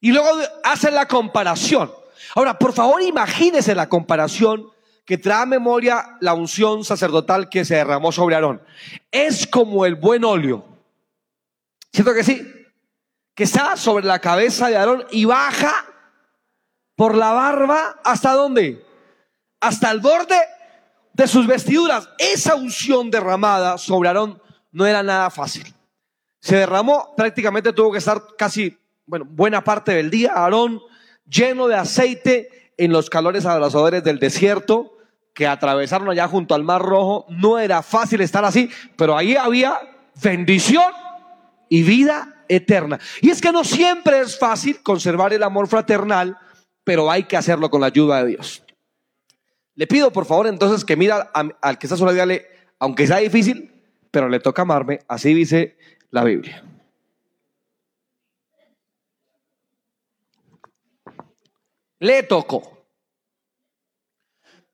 Y 0.00 0.12
luego 0.12 0.30
hace 0.62 0.90
la 0.90 1.06
comparación. 1.06 1.92
Ahora, 2.34 2.58
por 2.58 2.72
favor, 2.72 3.02
imagínese 3.02 3.74
la 3.74 3.88
comparación 3.88 4.70
que 5.10 5.18
trae 5.18 5.44
memoria 5.44 6.16
la 6.20 6.34
unción 6.34 6.84
sacerdotal 6.84 7.48
que 7.48 7.64
se 7.64 7.74
derramó 7.74 8.12
sobre 8.12 8.36
Aarón. 8.36 8.62
Es 9.10 9.44
como 9.44 9.84
el 9.84 9.96
buen 9.96 10.22
óleo. 10.22 10.64
¿Cierto 11.92 12.14
que 12.14 12.22
sí? 12.22 12.48
Que 13.34 13.42
está 13.42 13.76
sobre 13.76 14.04
la 14.04 14.20
cabeza 14.20 14.68
de 14.68 14.76
Aarón 14.76 15.04
y 15.10 15.24
baja 15.24 15.84
por 16.94 17.16
la 17.16 17.32
barba 17.32 17.98
hasta 18.04 18.34
dónde? 18.34 18.86
Hasta 19.58 19.90
el 19.90 19.98
borde 19.98 20.38
de 21.12 21.26
sus 21.26 21.44
vestiduras. 21.48 22.08
Esa 22.16 22.54
unción 22.54 23.10
derramada 23.10 23.78
sobre 23.78 24.10
Aarón 24.10 24.40
no 24.70 24.86
era 24.86 25.02
nada 25.02 25.28
fácil. 25.30 25.74
Se 26.38 26.54
derramó, 26.54 27.16
prácticamente 27.16 27.72
tuvo 27.72 27.90
que 27.90 27.98
estar 27.98 28.22
casi, 28.38 28.78
bueno, 29.06 29.26
buena 29.28 29.64
parte 29.64 29.92
del 29.92 30.08
día, 30.08 30.34
Aarón 30.36 30.80
lleno 31.28 31.66
de 31.66 31.74
aceite 31.74 32.72
en 32.76 32.92
los 32.92 33.10
calores 33.10 33.44
abrasadores 33.44 34.04
del 34.04 34.20
desierto 34.20 34.98
que 35.34 35.46
atravesaron 35.46 36.08
allá 36.10 36.28
junto 36.28 36.54
al 36.54 36.64
Mar 36.64 36.82
Rojo. 36.82 37.26
No 37.28 37.58
era 37.58 37.82
fácil 37.82 38.20
estar 38.20 38.44
así, 38.44 38.70
pero 38.96 39.16
ahí 39.16 39.36
había 39.36 39.78
bendición 40.22 40.92
y 41.68 41.82
vida 41.82 42.44
eterna. 42.48 42.98
Y 43.20 43.30
es 43.30 43.40
que 43.40 43.52
no 43.52 43.64
siempre 43.64 44.20
es 44.20 44.38
fácil 44.38 44.82
conservar 44.82 45.32
el 45.32 45.42
amor 45.42 45.68
fraternal, 45.68 46.36
pero 46.84 47.10
hay 47.10 47.24
que 47.24 47.36
hacerlo 47.36 47.70
con 47.70 47.80
la 47.80 47.86
ayuda 47.86 48.22
de 48.22 48.30
Dios. 48.30 48.62
Le 49.74 49.86
pido 49.86 50.12
por 50.12 50.26
favor 50.26 50.46
entonces 50.46 50.84
que 50.84 50.96
mira 50.96 51.30
al 51.32 51.78
que 51.78 51.86
está 51.86 51.96
solo, 51.96 52.12
dígale, 52.12 52.46
aunque 52.78 53.06
sea 53.06 53.18
difícil, 53.18 53.72
pero 54.10 54.28
le 54.28 54.40
toca 54.40 54.62
amarme, 54.62 55.00
así 55.08 55.32
dice 55.32 55.78
la 56.10 56.24
Biblia. 56.24 56.64
Le 62.00 62.22
tocó. 62.24 62.79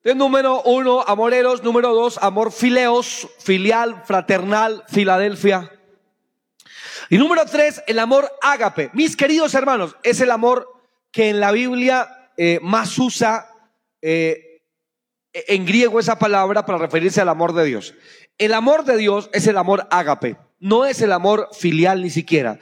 Entonces, 0.07 0.21
número 0.21 0.63
uno, 0.63 1.03
amoreros. 1.05 1.65
Número 1.65 1.93
dos, 1.93 2.17
amor 2.23 2.53
fileos, 2.53 3.29
filial, 3.41 4.05
fraternal, 4.05 4.85
Filadelfia. 4.87 5.73
Y 7.11 7.19
número 7.19 7.45
tres, 7.45 7.83
el 7.89 7.99
amor 7.99 8.31
ágape. 8.41 8.91
Mis 8.93 9.17
queridos 9.17 9.53
hermanos, 9.55 9.97
es 10.05 10.21
el 10.21 10.31
amor 10.31 10.69
que 11.11 11.31
en 11.31 11.41
la 11.41 11.51
Biblia 11.51 12.31
eh, 12.37 12.61
más 12.63 12.97
usa 13.01 13.49
eh, 14.01 14.63
en 15.33 15.67
griego 15.67 15.99
esa 15.99 16.21
palabra 16.21 16.65
para 16.65 16.79
referirse 16.79 17.21
al 17.21 17.29
amor 17.29 17.53
de 17.53 17.65
Dios. 17.65 17.93
El 18.39 18.55
amor 18.55 18.85
de 18.85 18.99
Dios 18.99 19.29
es 19.33 19.49
el 19.49 19.59
amor 19.59 19.89
ágape, 19.91 20.37
no 20.61 20.85
es 20.85 21.03
el 21.03 21.11
amor 21.11 21.49
filial 21.53 22.05
ni 22.05 22.11
siquiera. 22.11 22.61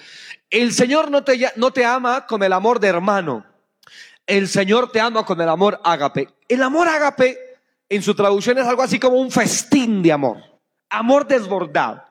El 0.49 0.73
Señor 0.73 1.11
no 1.11 1.25
te, 1.25 1.53
no 1.57 1.75
te 1.75 1.85
ama 1.85 2.27
con 2.27 2.43
el 2.43 2.55
amor 2.55 2.81
de 2.81 2.89
hermano. 2.89 3.45
El 4.27 4.49
Señor 4.49 4.91
te 4.91 5.01
ama 5.01 5.25
con 5.25 5.41
el 5.41 5.49
amor 5.49 5.81
ágape. 5.85 6.29
El 6.49 6.63
amor 6.63 6.89
ágape 6.89 7.39
en 7.89 8.03
su 8.03 8.15
traducción 8.15 8.59
es 8.59 8.67
algo 8.67 8.83
así 8.83 8.99
como 8.99 9.17
un 9.17 9.31
festín 9.31 10.03
de 10.03 10.13
amor, 10.13 10.39
amor 10.89 11.27
desbordado. 11.27 12.03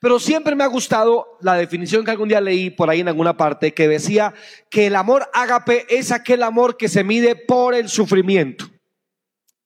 Pero 0.00 0.18
siempre 0.18 0.54
me 0.54 0.64
ha 0.64 0.66
gustado 0.66 1.38
la 1.40 1.54
definición 1.54 2.04
que 2.04 2.10
algún 2.10 2.28
día 2.28 2.40
leí 2.40 2.70
por 2.70 2.90
ahí 2.90 3.00
en 3.00 3.08
alguna 3.08 3.36
parte 3.36 3.72
que 3.72 3.88
decía 3.88 4.34
que 4.68 4.88
el 4.88 4.96
amor 4.96 5.30
ágape 5.32 5.86
es 5.88 6.12
aquel 6.12 6.42
amor 6.42 6.76
que 6.76 6.88
se 6.88 7.02
mide 7.02 7.34
por 7.34 7.74
el 7.74 7.88
sufrimiento. 7.88 8.66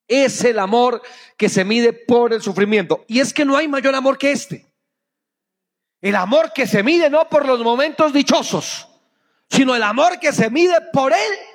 Es 0.06 0.44
el 0.44 0.58
amor 0.58 1.02
que 1.36 1.48
se 1.48 1.64
mide 1.64 1.92
por 1.92 2.32
el 2.32 2.42
sufrimiento. 2.42 3.04
Y 3.08 3.20
es 3.20 3.32
que 3.32 3.44
no 3.44 3.56
hay 3.56 3.66
mayor 3.66 3.94
amor 3.94 4.18
que 4.18 4.30
este. 4.30 4.66
El 6.00 6.14
amor 6.14 6.52
que 6.52 6.66
se 6.66 6.82
mide 6.82 7.08
no 7.08 7.28
por 7.28 7.46
los 7.46 7.60
momentos 7.60 8.12
dichosos, 8.12 8.86
sino 9.48 9.74
el 9.74 9.82
amor 9.82 10.20
que 10.20 10.32
se 10.32 10.50
mide 10.50 10.76
por 10.92 11.12
el 11.12 11.53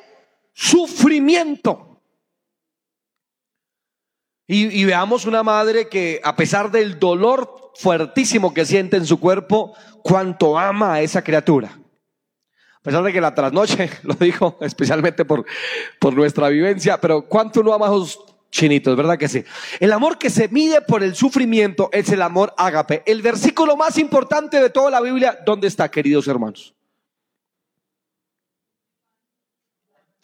sufrimiento. 0.59 2.01
Y, 4.45 4.83
veamos 4.83 5.25
una 5.25 5.43
madre 5.43 5.87
que 5.87 6.19
a 6.23 6.35
pesar 6.35 6.71
del 6.71 6.99
dolor 6.99 7.71
fuertísimo 7.75 8.51
que 8.51 8.65
siente 8.65 8.97
en 8.97 9.05
su 9.05 9.19
cuerpo, 9.19 9.75
cuánto 10.03 10.57
ama 10.57 10.95
a 10.95 11.01
esa 11.01 11.23
criatura. 11.23 11.79
A 12.73 12.81
pesar 12.81 13.03
de 13.03 13.13
que 13.13 13.21
la 13.21 13.35
trasnoche, 13.35 13.89
lo 14.03 14.15
dijo 14.15 14.57
especialmente 14.61 15.23
por, 15.23 15.45
por 15.99 16.13
nuestra 16.13 16.49
vivencia, 16.49 16.99
pero 16.99 17.21
cuánto 17.21 17.61
no 17.61 17.73
ama 17.73 17.85
a 17.85 17.91
sus 17.91 18.19
chinitos, 18.49 18.97
¿verdad 18.97 19.19
que 19.19 19.29
sí? 19.29 19.45
El 19.79 19.93
amor 19.93 20.17
que 20.17 20.31
se 20.31 20.47
mide 20.49 20.81
por 20.81 21.03
el 21.03 21.15
sufrimiento 21.15 21.89
es 21.93 22.09
el 22.09 22.23
amor 22.23 22.53
ágape. 22.57 23.03
El 23.05 23.21
versículo 23.21 23.77
más 23.77 23.99
importante 23.99 24.59
de 24.59 24.71
toda 24.71 24.89
la 24.89 24.99
Biblia, 24.99 25.37
¿dónde 25.45 25.67
está, 25.67 25.89
queridos 25.91 26.27
hermanos? 26.27 26.73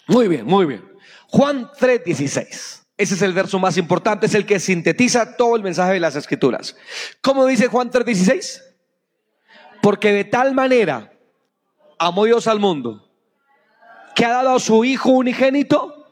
Muy 0.08 0.28
bien, 0.28 0.46
muy 0.46 0.65
bien. 0.65 0.84
Juan 1.28 1.70
3:16. 1.80 2.84
Ese 2.98 3.15
es 3.15 3.22
el 3.22 3.34
verso 3.34 3.60
más 3.60 3.78
importante, 3.78 4.28
es 4.28 4.36
el 4.36 4.46
que 4.46 4.60
sintetiza 4.60 5.36
todo 5.36 5.56
el 5.56 5.63
mensaje 5.63 5.94
de 5.94 6.00
las 6.00 6.15
escrituras. 6.15 6.78
¿Cómo 7.22 7.46
dice 7.46 7.68
Juan 7.68 7.89
3:16? 7.89 8.62
Porque 9.82 10.13
de 10.13 10.24
tal 10.24 10.54
manera 10.54 11.12
amó 12.00 12.26
Dios 12.26 12.48
al 12.48 12.60
mundo, 12.60 13.10
que 14.15 14.26
ha 14.26 14.30
dado 14.30 14.56
a 14.56 14.60
su 14.60 14.86
Hijo 14.86 15.10
unigénito, 15.10 16.08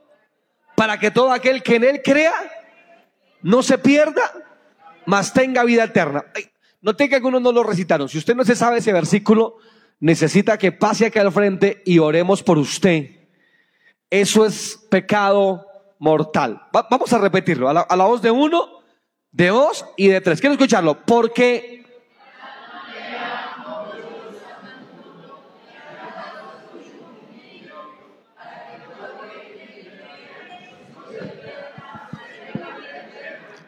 para 0.75 0.99
que 0.99 1.11
todo 1.11 1.31
aquel 1.31 1.63
que 1.63 1.75
en 1.75 1.83
Él 1.85 2.01
crea 2.03 2.33
no 3.41 3.63
se 3.63 3.77
pierda, 3.77 4.33
mas 5.05 5.33
tenga 5.33 5.63
vida 5.63 5.85
eterna. 5.85 6.25
Noté 6.81 7.07
que 7.07 7.15
algunos 7.15 7.41
no 7.41 7.51
lo 7.51 7.63
recitaron. 7.63 8.09
Si 8.09 8.17
usted 8.17 8.35
no 8.35 8.43
se 8.43 8.55
sabe 8.55 8.79
ese 8.79 8.91
versículo, 8.91 9.57
necesita 10.01 10.57
que 10.57 10.73
pase 10.73 11.05
aquí 11.05 11.19
al 11.19 11.31
frente 11.31 11.81
y 11.85 11.99
oremos 11.99 12.43
por 12.43 12.57
usted. 12.57 13.22
Eso 14.13 14.45
es 14.45 14.79
pecado 14.91 15.65
mortal. 15.97 16.61
vamos 16.71 17.11
a 17.13 17.17
repetirlo, 17.17 17.67
a 17.67 17.73
la, 17.73 18.05
voz 18.05 18.21
de 18.21 18.29
uno, 18.29 18.83
de 19.31 19.47
dos 19.47 19.83
y 19.97 20.07
de 20.07 20.21
tres. 20.21 20.39
Quiero 20.39 20.53
escucharlo, 20.53 21.03
porque... 21.03 21.83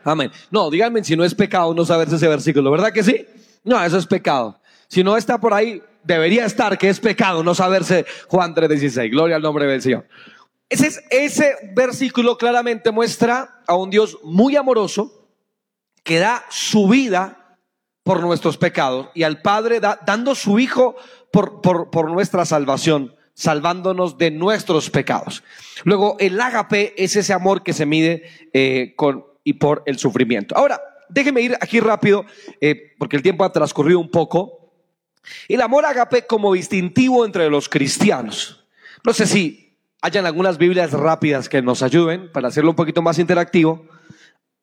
Amén. 0.03 0.31
No, 0.51 0.69
díganme 0.69 1.03
si 1.03 1.15
no 1.15 1.23
es 1.23 1.33
pecado 1.33 1.73
no 1.73 1.85
saberse 1.85 2.17
ese 2.17 2.27
versículo, 2.27 2.69
¿verdad 2.69 2.93
que 2.93 3.03
sí? 3.03 3.25
No, 3.63 3.83
eso 3.83 3.97
es 3.97 4.05
pecado. 4.05 4.59
Si 4.89 5.03
no 5.03 5.17
está 5.17 5.39
por 5.39 5.55
ahí, 5.55 5.81
debería 6.03 6.45
estar 6.45 6.77
que 6.77 6.89
es 6.89 6.99
pecado 6.99 7.43
no 7.43 7.55
saberse 7.55 8.05
Juan 8.27 8.53
3:16. 8.53 9.09
Gloria 9.09 9.37
al 9.37 9.41
nombre 9.41 9.65
del 9.65 9.81
Señor. 9.81 10.05
Ese, 10.69 11.03
ese 11.11 11.55
versículo 11.75 12.37
claramente 12.37 12.91
muestra 12.91 13.61
a 13.67 13.75
un 13.75 13.89
Dios 13.89 14.17
muy 14.23 14.55
amoroso 14.55 15.29
que 16.03 16.19
da 16.19 16.45
su 16.49 16.87
vida 16.87 17.57
por 18.03 18.21
nuestros 18.21 18.57
pecados 18.57 19.09
y 19.15 19.23
al 19.23 19.41
Padre 19.41 19.79
da, 19.79 19.99
dando 20.05 20.35
su 20.35 20.59
Hijo 20.59 20.95
por, 21.31 22.09
nuestra 22.09 22.45
salvación, 22.45 23.15
salvándonos 23.33 24.17
de 24.17 24.31
nuestros 24.31 24.89
pecados. 24.89 25.43
Luego, 25.83 26.15
el 26.19 26.39
ágape 26.39 26.93
es 27.03 27.15
ese 27.15 27.33
amor 27.33 27.63
que 27.63 27.73
se 27.73 27.85
mide 27.85 28.23
eh, 28.53 28.93
con 28.95 29.25
y 29.43 29.53
por 29.53 29.83
el 29.85 29.97
sufrimiento. 29.97 30.55
Ahora, 30.57 30.81
déjeme 31.09 31.41
ir 31.41 31.57
aquí 31.59 31.79
rápido, 31.79 32.25
eh, 32.61 32.93
porque 32.97 33.15
el 33.17 33.23
tiempo 33.23 33.43
ha 33.43 33.51
transcurrido 33.51 33.99
un 33.99 34.09
poco. 34.09 34.71
El 35.47 35.61
amor 35.61 35.85
ágape 35.85 36.25
como 36.25 36.53
distintivo 36.53 37.25
entre 37.25 37.49
los 37.49 37.69
cristianos. 37.69 38.65
No 39.03 39.13
sé 39.13 39.25
si 39.27 39.64
hayan 40.05 40.25
algunas 40.27 40.59
Biblias 40.59 40.91
rápidas 40.91 41.49
que 41.49 41.63
nos 41.63 41.81
ayuden 41.81 42.31
para 42.31 42.49
hacerlo 42.49 42.69
un 42.69 42.75
poquito 42.75 43.01
más 43.01 43.17
interactivo. 43.17 43.87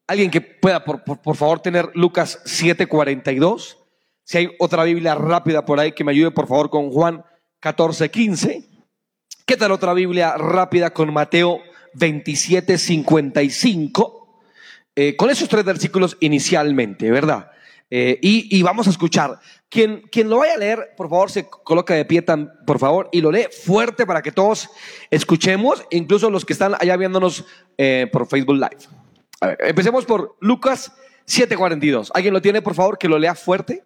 Alguien 0.07 0.31
que 0.31 0.40
pueda, 0.40 0.85
por, 0.85 1.37
favor, 1.37 1.59
tener 1.59 1.90
Lucas 1.94 2.38
7:42. 2.44 3.76
Si 4.22 4.38
hay 4.38 4.55
otra 4.61 4.85
Biblia 4.85 5.16
rápida 5.16 5.64
por 5.64 5.81
ahí 5.81 5.90
que 5.90 6.05
me 6.05 6.12
ayude, 6.12 6.31
por 6.31 6.46
favor, 6.46 6.70
con 6.70 6.92
Juan 6.92 7.24
14:15. 7.61 8.68
¿Qué 9.44 9.57
tal 9.57 9.72
otra 9.72 9.94
Biblia 9.94 10.37
rápida 10.37 10.90
con 10.90 11.12
Mateo 11.12 11.59
27:55? 11.94 14.38
Eh, 14.94 15.16
con 15.16 15.28
esos 15.28 15.48
tres 15.48 15.64
versículos 15.64 16.16
inicialmente, 16.20 17.11
¿verdad? 17.11 17.50
Eh, 17.90 18.16
y, 18.22 18.62
vamos 18.62 18.87
a 18.87 18.90
escuchar. 18.90 19.40
Quien, 19.72 20.28
lo 20.28 20.37
vaya 20.37 20.52
a 20.52 20.58
leer, 20.58 20.90
por 20.98 21.08
favor, 21.08 21.30
se 21.30 21.48
coloca 21.48 21.94
de 21.94 22.04
pie, 22.04 22.20
tan, 22.20 22.52
por 22.66 22.78
favor, 22.78 23.08
y 23.11 23.22
lo 23.22 23.32
lee 23.32 23.46
fuerte 23.50 24.04
para 24.04 24.20
que 24.20 24.30
todos 24.30 24.68
escuchemos, 25.11 25.82
incluso 25.90 26.28
los 26.28 26.44
que 26.44 26.52
están 26.52 26.74
allá 26.78 26.94
viéndonos 26.98 27.46
eh, 27.78 28.06
por 28.12 28.26
Facebook 28.26 28.56
Live. 28.56 29.56
Empecemos 29.61 30.04
por 30.04 30.37
Lucas 30.40 30.92
7:42. 31.26 32.11
¿Alguien 32.12 32.35
lo 32.35 32.42
tiene, 32.42 32.61
por 32.61 32.74
favor, 32.74 32.98
que 32.98 33.08
lo 33.08 33.18
lea 33.18 33.35
fuerte? 33.35 33.82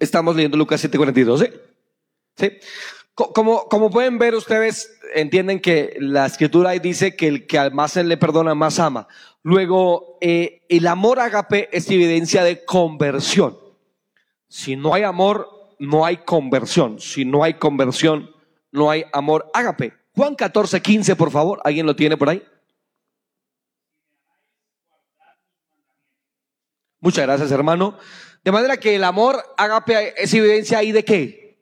Estamos 0.00 0.36
leyendo 0.36 0.56
Lucas 0.56 0.84
7:42, 0.84 1.38
¿sí? 1.38 1.46
¿sí? 2.36 2.58
Como, 3.14 3.68
como 3.68 3.90
pueden 3.90 4.18
ver 4.18 4.36
ustedes, 4.36 4.96
entienden 5.12 5.60
que 5.60 5.96
la 5.98 6.26
escritura 6.26 6.70
ahí 6.70 6.78
dice 6.78 7.16
que 7.16 7.26
el 7.26 7.46
que 7.48 7.58
al 7.58 7.72
más 7.72 7.92
se 7.92 8.04
le 8.04 8.16
perdona, 8.16 8.54
más 8.54 8.78
ama. 8.78 9.08
Luego, 9.42 10.18
eh, 10.20 10.62
el 10.68 10.86
amor 10.86 11.18
agape 11.18 11.68
es 11.72 11.90
evidencia 11.90 12.44
de 12.44 12.64
conversión. 12.64 13.58
Si 14.48 14.76
no 14.76 14.94
hay 14.94 15.02
amor, 15.02 15.48
no 15.80 16.04
hay 16.04 16.18
conversión. 16.18 17.00
Si 17.00 17.24
no 17.24 17.42
hay 17.42 17.54
conversión, 17.54 18.30
no 18.70 18.88
hay 18.88 19.04
amor 19.12 19.50
agape. 19.52 19.94
Juan 20.14 20.36
14, 20.36 20.80
15, 20.80 21.16
por 21.16 21.32
favor. 21.32 21.60
¿Alguien 21.64 21.86
lo 21.86 21.96
tiene 21.96 22.16
por 22.16 22.28
ahí? 22.28 22.42
Muchas 27.00 27.24
gracias, 27.24 27.50
hermano. 27.50 27.96
De 28.44 28.52
manera 28.52 28.76
que 28.76 28.94
el 28.94 29.04
amor 29.04 29.42
agape 29.56 30.14
es 30.16 30.32
evidencia 30.32 30.78
ahí 30.78 30.92
de 30.92 31.04
qué? 31.04 31.58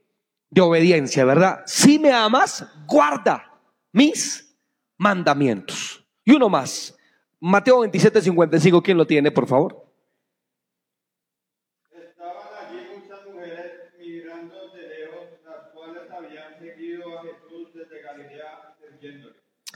De 0.51 0.61
obediencia, 0.61 1.25
¿verdad? 1.25 1.63
Si 1.67 1.99
me 1.99 2.13
amas, 2.13 2.67
guarda 2.87 3.61
mis 3.93 4.57
mandamientos. 4.97 6.05
Y 6.25 6.33
uno 6.33 6.49
más. 6.49 6.97
Mateo 7.41 7.81
27, 7.81 8.23
55, 8.23 8.83
¿quién 8.83 8.97
lo 8.97 9.07
tiene, 9.07 9.31
por 9.31 9.47
favor? 9.47 9.87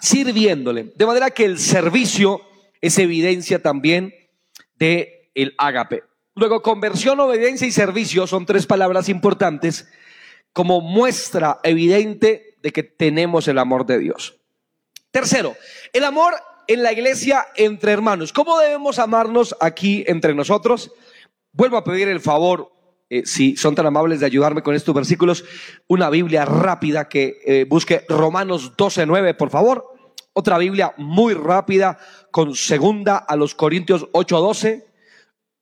Sirviéndole. 0.01 0.93
De 0.97 1.07
manera 1.07 1.31
que 1.31 1.45
el 1.45 1.59
servicio 1.59 2.41
es 2.81 2.99
evidencia 2.99 3.61
también 3.61 4.15
de 4.75 5.31
el 5.35 5.55
ágape. 5.59 6.10
Luego, 6.41 6.63
conversión, 6.63 7.21
obediencia 7.21 7.67
y 7.67 7.71
servicio 7.71 8.27
son 8.27 8.47
tres 8.47 8.65
palabras 8.65 9.11
importantes 9.11 9.87
como 10.55 10.81
muestra 10.81 11.61
evidente 11.65 12.57
de 12.63 12.73
que 12.73 12.83
tenemos 12.83 13.47
el 13.47 13.59
amor 13.59 13.85
de 13.85 13.99
Dios. 13.99 14.41
Tercero, 15.11 15.55
el 15.93 16.03
amor 16.03 16.33
en 16.67 16.83
la 16.83 16.93
iglesia 16.95 17.47
entre 17.57 17.93
hermanos. 17.93 18.33
¿Cómo 18.33 18.59
debemos 18.59 18.99
amarnos 18.99 19.55
aquí 19.61 20.03
entre 20.07 20.35
nosotros? 20.35 20.91
Vuelvo 21.53 21.77
a 21.77 21.85
pedir 21.85 22.09
el 22.09 22.21
favor, 22.21 22.73
eh, 23.11 23.27
si 23.27 23.55
son 23.59 23.75
tan 23.75 23.85
amables 23.85 24.21
de 24.21 24.27
ayudarme 24.27 24.63
con 24.63 24.75
estos 24.75 24.95
versículos, 24.95 25.45
una 25.89 26.09
Biblia 26.09 26.47
rápida 26.47 27.07
que 27.07 27.39
eh, 27.45 27.67
busque 27.69 28.07
Romanos 28.09 28.79
12.9, 28.79 29.37
por 29.37 29.51
favor. 29.51 29.93
Otra 30.33 30.57
Biblia 30.57 30.95
muy 30.97 31.35
rápida 31.35 31.99
con 32.31 32.55
segunda 32.55 33.19
a 33.19 33.37
los 33.37 33.55
Corintios 33.55 34.07
8.12. 34.13 34.87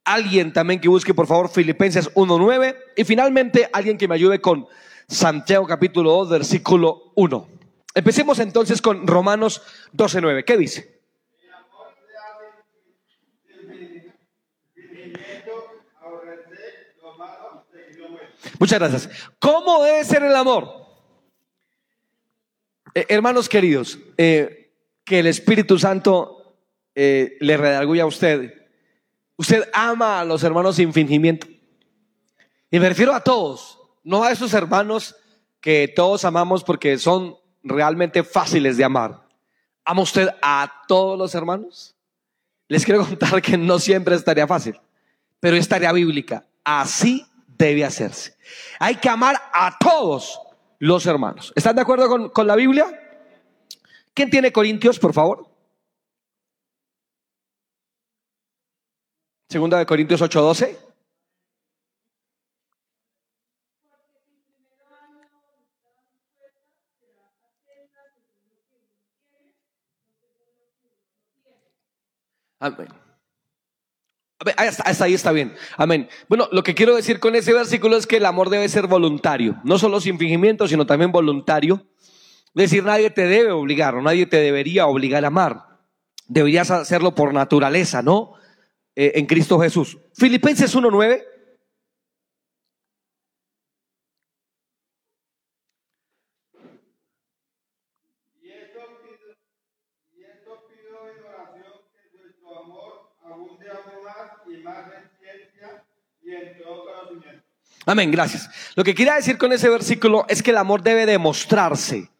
Alguien 0.08 0.54
también 0.54 0.80
que 0.80 0.88
busque, 0.88 1.12
por 1.12 1.26
favor, 1.26 1.50
Filipenses 1.50 2.10
1.9. 2.14 2.74
Y 2.96 3.04
finalmente, 3.04 3.68
alguien 3.70 3.98
que 3.98 4.08
me 4.08 4.14
ayude 4.14 4.40
con 4.40 4.66
Santiago 5.06 5.66
capítulo 5.66 6.12
2, 6.12 6.30
versículo 6.30 7.12
1. 7.14 7.48
Empecemos 7.94 8.38
entonces 8.38 8.80
con 8.80 9.06
Romanos 9.06 9.60
12.9. 9.92 10.44
¿Qué 10.46 10.56
dice? 10.56 10.98
Muchas 18.58 18.78
gracias. 18.78 19.10
¿Cómo 19.38 19.84
debe 19.84 20.04
ser 20.04 20.22
el 20.22 20.34
amor? 20.34 20.86
Eh, 22.94 23.04
hermanos 23.10 23.46
queridos, 23.50 23.98
eh, 24.16 24.72
que 25.04 25.18
el 25.18 25.26
Espíritu 25.26 25.78
Santo 25.78 26.56
eh, 26.94 27.36
le 27.40 27.58
redarguya 27.58 28.04
a 28.04 28.06
usted. 28.06 28.57
Usted 29.38 29.70
ama 29.72 30.20
a 30.20 30.24
los 30.24 30.42
hermanos 30.42 30.76
sin 30.76 30.92
fingimiento. 30.92 31.46
Y 32.70 32.78
me 32.78 32.88
refiero 32.88 33.14
a 33.14 33.20
todos, 33.20 33.78
no 34.02 34.24
a 34.24 34.32
esos 34.32 34.52
hermanos 34.52 35.14
que 35.60 35.90
todos 35.94 36.24
amamos 36.24 36.64
porque 36.64 36.98
son 36.98 37.36
realmente 37.62 38.24
fáciles 38.24 38.76
de 38.76 38.84
amar. 38.84 39.22
¿Ama 39.84 40.02
usted 40.02 40.28
a 40.42 40.82
todos 40.88 41.16
los 41.16 41.34
hermanos? 41.36 41.94
Les 42.66 42.84
quiero 42.84 43.04
contar 43.06 43.40
que 43.40 43.56
no 43.56 43.78
siempre 43.78 44.16
estaría 44.16 44.46
fácil, 44.46 44.78
pero 45.38 45.56
es 45.56 45.68
tarea 45.68 45.92
bíblica. 45.92 46.44
Así 46.64 47.24
debe 47.46 47.84
hacerse. 47.84 48.36
Hay 48.80 48.96
que 48.96 49.08
amar 49.08 49.40
a 49.52 49.78
todos 49.78 50.40
los 50.80 51.06
hermanos. 51.06 51.52
¿Están 51.54 51.76
de 51.76 51.82
acuerdo 51.82 52.08
con, 52.08 52.28
con 52.30 52.46
la 52.46 52.56
Biblia? 52.56 52.86
¿Quién 54.12 54.30
tiene 54.30 54.50
Corintios, 54.50 54.98
por 54.98 55.14
favor? 55.14 55.48
Segunda 59.48 59.78
de 59.78 59.86
Corintios 59.86 60.20
8:12. 60.20 60.76
Amén. 72.60 72.88
Hasta, 74.56 74.82
hasta 74.82 75.04
ahí 75.04 75.14
está 75.14 75.32
bien. 75.32 75.54
Amén. 75.76 76.08
Bueno, 76.28 76.48
lo 76.52 76.62
que 76.62 76.74
quiero 76.74 76.94
decir 76.94 77.18
con 77.18 77.34
ese 77.34 77.54
versículo 77.54 77.96
es 77.96 78.06
que 78.06 78.18
el 78.18 78.26
amor 78.26 78.50
debe 78.50 78.68
ser 78.68 78.86
voluntario, 78.86 79.60
no 79.64 79.78
solo 79.78 80.00
sin 80.00 80.18
fingimiento, 80.18 80.68
sino 80.68 80.84
también 80.84 81.10
voluntario. 81.10 81.86
Es 82.54 82.70
decir, 82.70 82.84
nadie 82.84 83.10
te 83.10 83.26
debe 83.26 83.52
obligar 83.52 83.94
o 83.94 84.02
nadie 84.02 84.26
te 84.26 84.36
debería 84.38 84.86
obligar 84.86 85.24
a 85.24 85.28
amar. 85.28 85.78
Deberías 86.26 86.70
hacerlo 86.70 87.14
por 87.14 87.32
naturaleza, 87.32 88.02
¿no? 88.02 88.34
Eh, 89.00 89.12
en 89.14 89.26
Cristo 89.26 89.60
Jesús. 89.60 89.96
Filipenses 90.12 90.74
1.9. 90.74 91.22
Y 98.42 98.50
esto 98.50 98.80
pido, 99.02 99.36
y 100.16 100.22
esto 100.24 100.66
pido 100.68 100.98
en 101.10 101.24
oración 101.24 101.72
que 101.92 102.18
vuestro 102.18 102.62
amor 102.64 103.10
abunde 103.24 103.66
aún 103.70 104.04
más 104.04 104.30
y 104.46 104.62
más 104.62 104.86
en 104.86 105.10
ciencia 105.20 105.84
y 106.22 106.30
en 106.34 106.58
todo 106.58 106.84
conocimiento. 106.84 107.44
Amén, 107.86 108.10
gracias. 108.10 108.48
Lo 108.76 108.84
que 108.84 108.94
quería 108.94 109.14
decir 109.14 109.38
con 109.38 109.52
ese 109.52 109.68
versículo 109.68 110.24
es 110.28 110.42
que 110.42 110.50
el 110.50 110.58
amor 110.58 110.82
debe 110.82 111.06
demostrarse 111.06 112.10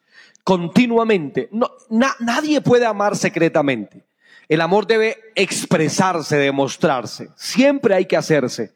continuamente. 0.43 1.49
No, 1.51 1.69
na- 1.89 2.15
nadie 2.19 2.61
puede 2.61 2.85
amar 2.85 3.15
secretamente. 3.15 4.05
El 4.49 4.61
amor 4.61 4.87
debe 4.87 5.15
expresarse, 5.35 6.35
demostrarse. 6.37 7.29
Siempre 7.35 7.93
hay 7.93 8.05
que 8.05 8.17
hacerse. 8.17 8.73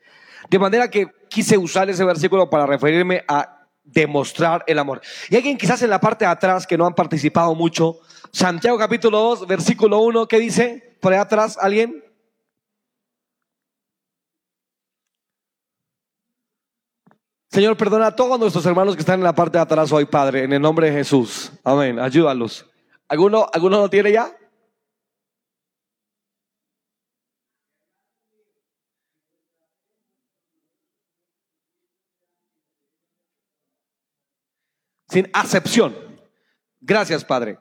De 0.48 0.60
manera 0.60 0.88
que 0.88 1.08
quise 1.30 1.58
usar 1.58 1.90
ese 1.90 2.06
versículo 2.06 2.48
para 2.48 2.68
referirme 2.68 3.24
a 3.28 3.68
demostrar 3.84 4.64
el 4.68 4.78
amor. 4.78 5.02
Y 5.30 5.36
alguien 5.36 5.58
quizás 5.58 5.82
en 5.82 5.90
la 5.90 6.00
parte 6.00 6.26
de 6.26 6.32
atrás 6.32 6.68
que 6.68 6.78
no 6.78 6.86
han 6.86 6.94
participado 6.94 7.56
mucho, 7.56 7.98
Santiago 8.32 8.78
capítulo 8.78 9.20
2, 9.20 9.48
versículo 9.48 10.00
1, 10.00 10.28
¿qué 10.28 10.40
dice? 10.40 10.96
Por 11.02 11.12
ahí 11.12 11.20
atrás, 11.20 11.58
¿alguien? 11.60 12.04
Señor, 17.50 17.78
perdona 17.78 18.08
a 18.08 18.16
todos 18.16 18.40
nuestros 18.40 18.66
hermanos 18.68 18.96
que 18.96 19.02
están 19.02 19.20
en 19.20 19.24
la 19.24 19.34
parte 19.34 19.58
de 19.58 19.64
atrás 19.64 19.92
hoy, 19.92 20.06
Padre, 20.06 20.44
en 20.44 20.54
el 20.54 20.62
nombre 20.62 20.92
de 20.92 20.98
Jesús. 20.98 21.52
Amén. 21.64 22.00
Ayúdalos. 22.00 22.68
¿Alguno, 23.08 23.48
¿alguno 23.52 23.80
lo 23.80 23.90
tiene 23.90 24.12
ya? 24.12 24.32
Sin 35.14 35.30
acepción. 35.32 35.96
Gracias, 36.82 37.24
Padre. 37.24 37.60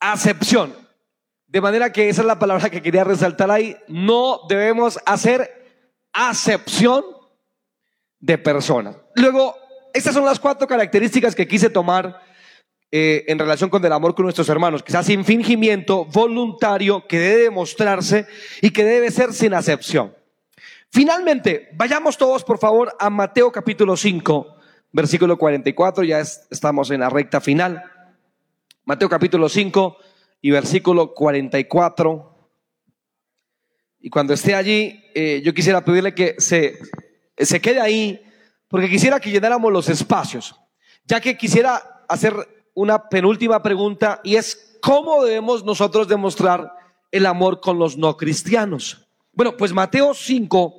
Acepción. 0.00 0.74
De 1.46 1.60
manera 1.60 1.92
que 1.92 2.08
esa 2.08 2.22
es 2.22 2.26
la 2.26 2.40
palabra 2.40 2.70
que 2.70 2.82
quería 2.82 3.04
resaltar 3.04 3.52
ahí. 3.52 3.76
No 3.86 4.40
debemos 4.48 4.98
hacer 5.06 5.48
acepción 6.12 7.04
de 8.18 8.36
personas. 8.36 8.96
Luego, 9.14 9.54
estas 9.92 10.12
son 10.12 10.24
las 10.24 10.40
cuatro 10.40 10.66
características 10.66 11.36
que 11.36 11.46
quise 11.46 11.70
tomar 11.70 12.20
eh, 12.90 13.24
en 13.28 13.38
relación 13.38 13.70
con 13.70 13.84
el 13.84 13.92
amor 13.92 14.16
con 14.16 14.24
nuestros 14.24 14.48
hermanos. 14.48 14.82
Quizás 14.82 15.06
sin 15.06 15.24
fingimiento, 15.24 16.04
voluntario, 16.06 17.06
que 17.06 17.20
debe 17.20 17.42
demostrarse 17.44 18.26
y 18.60 18.70
que 18.70 18.82
debe 18.82 19.12
ser 19.12 19.32
sin 19.32 19.54
acepción. 19.54 20.12
Finalmente, 20.90 21.68
vayamos 21.74 22.18
todos 22.18 22.42
por 22.42 22.58
favor 22.58 22.92
a 22.98 23.08
Mateo 23.08 23.52
capítulo 23.52 23.96
5, 23.96 24.53
versículo 24.94 25.36
44, 25.36 26.04
ya 26.04 26.20
es- 26.20 26.46
estamos 26.50 26.90
en 26.92 27.00
la 27.00 27.10
recta 27.10 27.40
final. 27.40 27.82
Mateo 28.84 29.08
capítulo 29.08 29.48
5 29.48 29.96
y 30.40 30.50
versículo 30.52 31.12
44. 31.12 32.30
Y 34.00 34.08
cuando 34.10 34.34
esté 34.34 34.54
allí, 34.54 35.02
eh, 35.14 35.42
yo 35.44 35.52
quisiera 35.52 35.84
pedirle 35.84 36.14
que 36.14 36.36
se, 36.38 36.78
se 37.36 37.60
quede 37.60 37.80
ahí, 37.80 38.22
porque 38.68 38.88
quisiera 38.88 39.18
que 39.18 39.30
llenáramos 39.30 39.72
los 39.72 39.88
espacios, 39.88 40.54
ya 41.06 41.20
que 41.20 41.36
quisiera 41.36 42.04
hacer 42.08 42.34
una 42.74 43.08
penúltima 43.08 43.62
pregunta 43.62 44.20
y 44.22 44.36
es, 44.36 44.78
¿cómo 44.80 45.24
debemos 45.24 45.64
nosotros 45.64 46.06
demostrar 46.06 46.70
el 47.10 47.26
amor 47.26 47.60
con 47.60 47.78
los 47.78 47.96
no 47.96 48.16
cristianos? 48.16 49.08
Bueno, 49.32 49.56
pues 49.56 49.72
Mateo 49.72 50.14
5, 50.14 50.74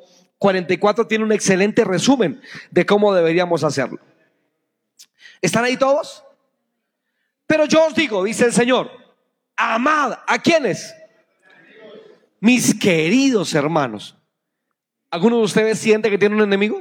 44 0.46 1.08
tiene 1.08 1.24
un 1.24 1.32
excelente 1.32 1.84
resumen 1.84 2.40
de 2.70 2.86
cómo 2.86 3.12
deberíamos 3.16 3.64
hacerlo. 3.64 4.00
¿Están 5.42 5.64
ahí 5.64 5.76
todos? 5.76 6.24
Pero 7.48 7.66
yo 7.66 7.88
os 7.88 7.96
digo, 7.96 8.24
dice 8.24 8.46
el 8.46 8.54
Señor, 8.54 8.92
amad 9.56 10.20
a 10.28 10.38
quienes? 10.38 10.94
Mis 12.40 12.80
queridos 12.80 13.56
hermanos. 13.56 14.16
¿Alguno 15.10 15.38
de 15.38 15.46
ustedes 15.46 15.80
siente 15.80 16.12
que 16.12 16.20
tiene 16.20 16.36
un 16.36 16.44
enemigo? 16.44 16.80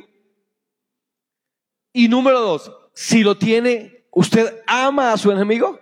Y 1.91 2.09
número 2.09 2.41
dos, 2.41 2.71
si 2.93 3.23
lo 3.23 3.39
tiene, 3.39 4.05
¿usted 4.11 4.63
ama 4.67 5.15
a 5.15 5.17
su 5.17 5.33
enemigo? 5.33 5.81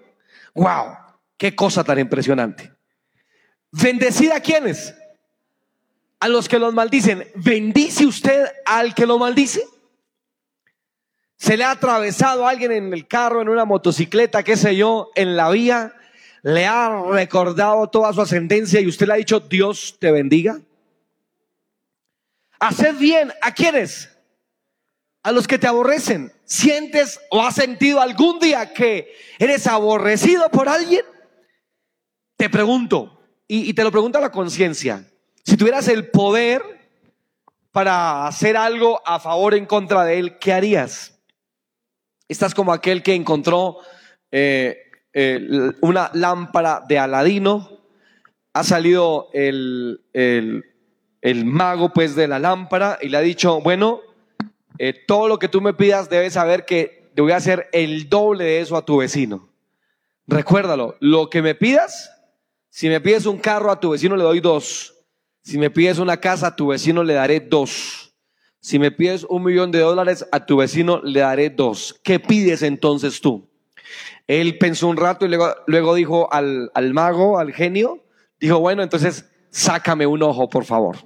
¡Wow! 0.55 0.99
¡Qué 1.37 1.57
cosa 1.57 1.83
tan 1.83 1.99
impresionante! 1.99 2.73
¿Bendecida 3.73 4.37
a 4.37 4.41
quienes? 4.41 4.95
A 6.23 6.29
los 6.29 6.49
que 6.49 6.61
los 6.61 6.73
maldicen, 6.73 7.27
¿bendice 7.35 8.07
usted 8.07 8.45
al 8.65 8.95
que 8.95 9.07
lo 9.07 9.19
maldice? 9.19 9.67
¿Se 11.37 11.57
le 11.57 11.65
ha 11.65 11.73
atravesado 11.73 12.47
a 12.47 12.51
alguien 12.51 12.71
en 12.71 12.95
el 12.95 13.09
carro, 13.09 13.43
en 13.43 13.49
una 13.49 13.65
motocicleta, 13.65 14.45
qué 14.45 14.57
sé 14.57 14.77
yo, 14.77 15.11
en 15.17 15.37
la 15.37 15.51
vía? 15.51 15.97
¿Le 16.43 16.65
ha 16.65 17.03
recordado 17.11 17.89
toda 17.89 18.13
su 18.13 18.21
ascendencia 18.21 18.81
y 18.81 18.87
usted 18.87 19.09
le 19.09 19.15
ha 19.15 19.17
dicho, 19.17 19.41
Dios 19.41 19.97
te 19.99 20.13
bendiga? 20.13 20.61
Haced 22.61 22.95
bien, 22.99 23.33
¿a 23.43 23.53
quiénes? 23.53 24.09
A 25.25 25.33
los 25.33 25.49
que 25.49 25.59
te 25.59 25.67
aborrecen. 25.67 26.33
¿Sientes 26.45 27.19
o 27.31 27.43
has 27.43 27.57
sentido 27.57 28.01
algún 28.01 28.39
día 28.39 28.73
que 28.73 29.13
eres 29.41 29.67
aborrecido 29.67 30.49
por 30.51 30.69
alguien? 30.69 31.05
Te 32.37 32.49
pregunto, 32.49 33.21
y, 33.49 33.69
y 33.69 33.75
te 33.75 33.83
lo 33.83 33.91
pregunta 33.91 34.21
la 34.21 34.31
conciencia, 34.31 35.05
si 35.45 35.57
tuvieras 35.57 35.89
el 35.89 36.11
poder 36.11 36.63
para 37.73 38.27
hacer 38.27 38.57
algo 38.57 39.01
a 39.05 39.19
favor 39.19 39.55
o 39.55 39.57
en 39.57 39.67
contra 39.67 40.05
de 40.05 40.19
él, 40.19 40.39
¿qué 40.39 40.53
harías? 40.53 41.19
Estás 42.29 42.55
como 42.55 42.73
aquel 42.73 43.03
que 43.03 43.15
encontró 43.15 43.79
eh, 44.31 44.79
eh, 45.13 45.73
una 45.81 46.11
lámpara 46.15 46.83
de 46.87 46.99
Aladino. 46.99 47.81
Ha 48.55 48.65
salido 48.65 49.31
el, 49.33 50.03
el, 50.13 51.45
mago 51.45 51.93
pues 51.93 52.15
de 52.15 52.29
la 52.29 52.39
lámpara 52.39 52.99
y 53.01 53.09
le 53.09 53.17
ha 53.17 53.23
dicho, 53.23 53.61
bueno, 53.61 54.01
eh, 54.79 54.95
todo 55.07 55.29
lo 55.29 55.39
que 55.39 55.49
tú 55.49 55.61
me 55.61 55.75
pidas 55.75 56.11
debes 56.11 56.35
saber 56.35 56.65
que 56.67 57.11
te 57.15 57.23
voy 57.23 57.33
a 57.33 57.37
hacer 57.37 57.69
el 57.73 58.09
doble 58.09 58.45
de 58.45 58.61
eso 58.61 58.77
a 58.77 58.85
tu 58.85 58.99
vecino. 58.99 59.49
Recuérdalo, 60.27 60.97
lo 61.01 61.29
que 61.31 61.43
me 61.43 61.55
pidas, 61.55 62.11
si 62.71 62.89
me 62.89 63.01
pides 63.01 63.27
un 63.27 63.39
carro 63.39 63.71
a 63.71 63.81
tu 63.81 63.91
vecino 63.91 64.17
le 64.17 64.25
doy 64.25 64.41
dos. 64.41 64.92
Si 65.43 65.59
me 65.59 65.71
pides 65.71 65.99
una 65.99 66.19
casa, 66.19 66.49
a 66.49 66.57
tu 66.57 66.69
vecino 66.69 67.03
le 67.03 67.15
daré 67.15 67.41
dos. 67.41 68.15
Si 68.61 68.79
me 68.79 68.93
pides 68.93 69.25
un 69.29 69.43
millón 69.43 69.73
de 69.73 69.81
dólares, 69.81 70.25
a 70.31 70.47
tu 70.47 70.57
vecino 70.57 71.01
le 71.03 71.21
daré 71.21 71.51
dos. 71.51 72.01
¿Qué 72.05 72.21
pides 72.21 72.63
entonces 72.63 73.21
tú? 73.21 73.51
Él 74.29 74.57
pensó 74.59 74.87
un 74.87 74.97
rato 74.97 75.27
y 75.27 75.29
luego, 75.29 75.95
dijo 75.95 76.33
al, 76.33 76.71
al 76.75 76.95
mago, 76.95 77.39
al 77.39 77.53
genio, 77.53 78.05
dijo, 78.39 78.61
bueno, 78.61 78.83
entonces 78.83 79.29
sácame 79.51 80.07
un 80.07 80.23
ojo, 80.23 80.49
por 80.49 80.65
favor. 80.65 80.97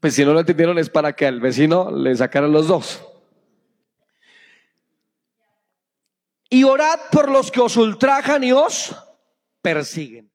Pues 0.00 0.14
si 0.14 0.24
no 0.24 0.32
lo 0.32 0.40
entendieron 0.40 0.78
es 0.78 0.90
para 0.90 1.14
que 1.14 1.26
al 1.26 1.40
vecino 1.40 1.90
le 1.90 2.16
sacaran 2.16 2.52
los 2.52 2.66
dos. 2.66 3.06
Y 6.48 6.64
orad 6.64 6.98
por 7.12 7.30
los 7.30 7.52
que 7.52 7.60
os 7.60 7.76
ultrajan 7.76 8.42
y 8.42 8.50
os 8.50 8.96
persiguen. 9.62 10.29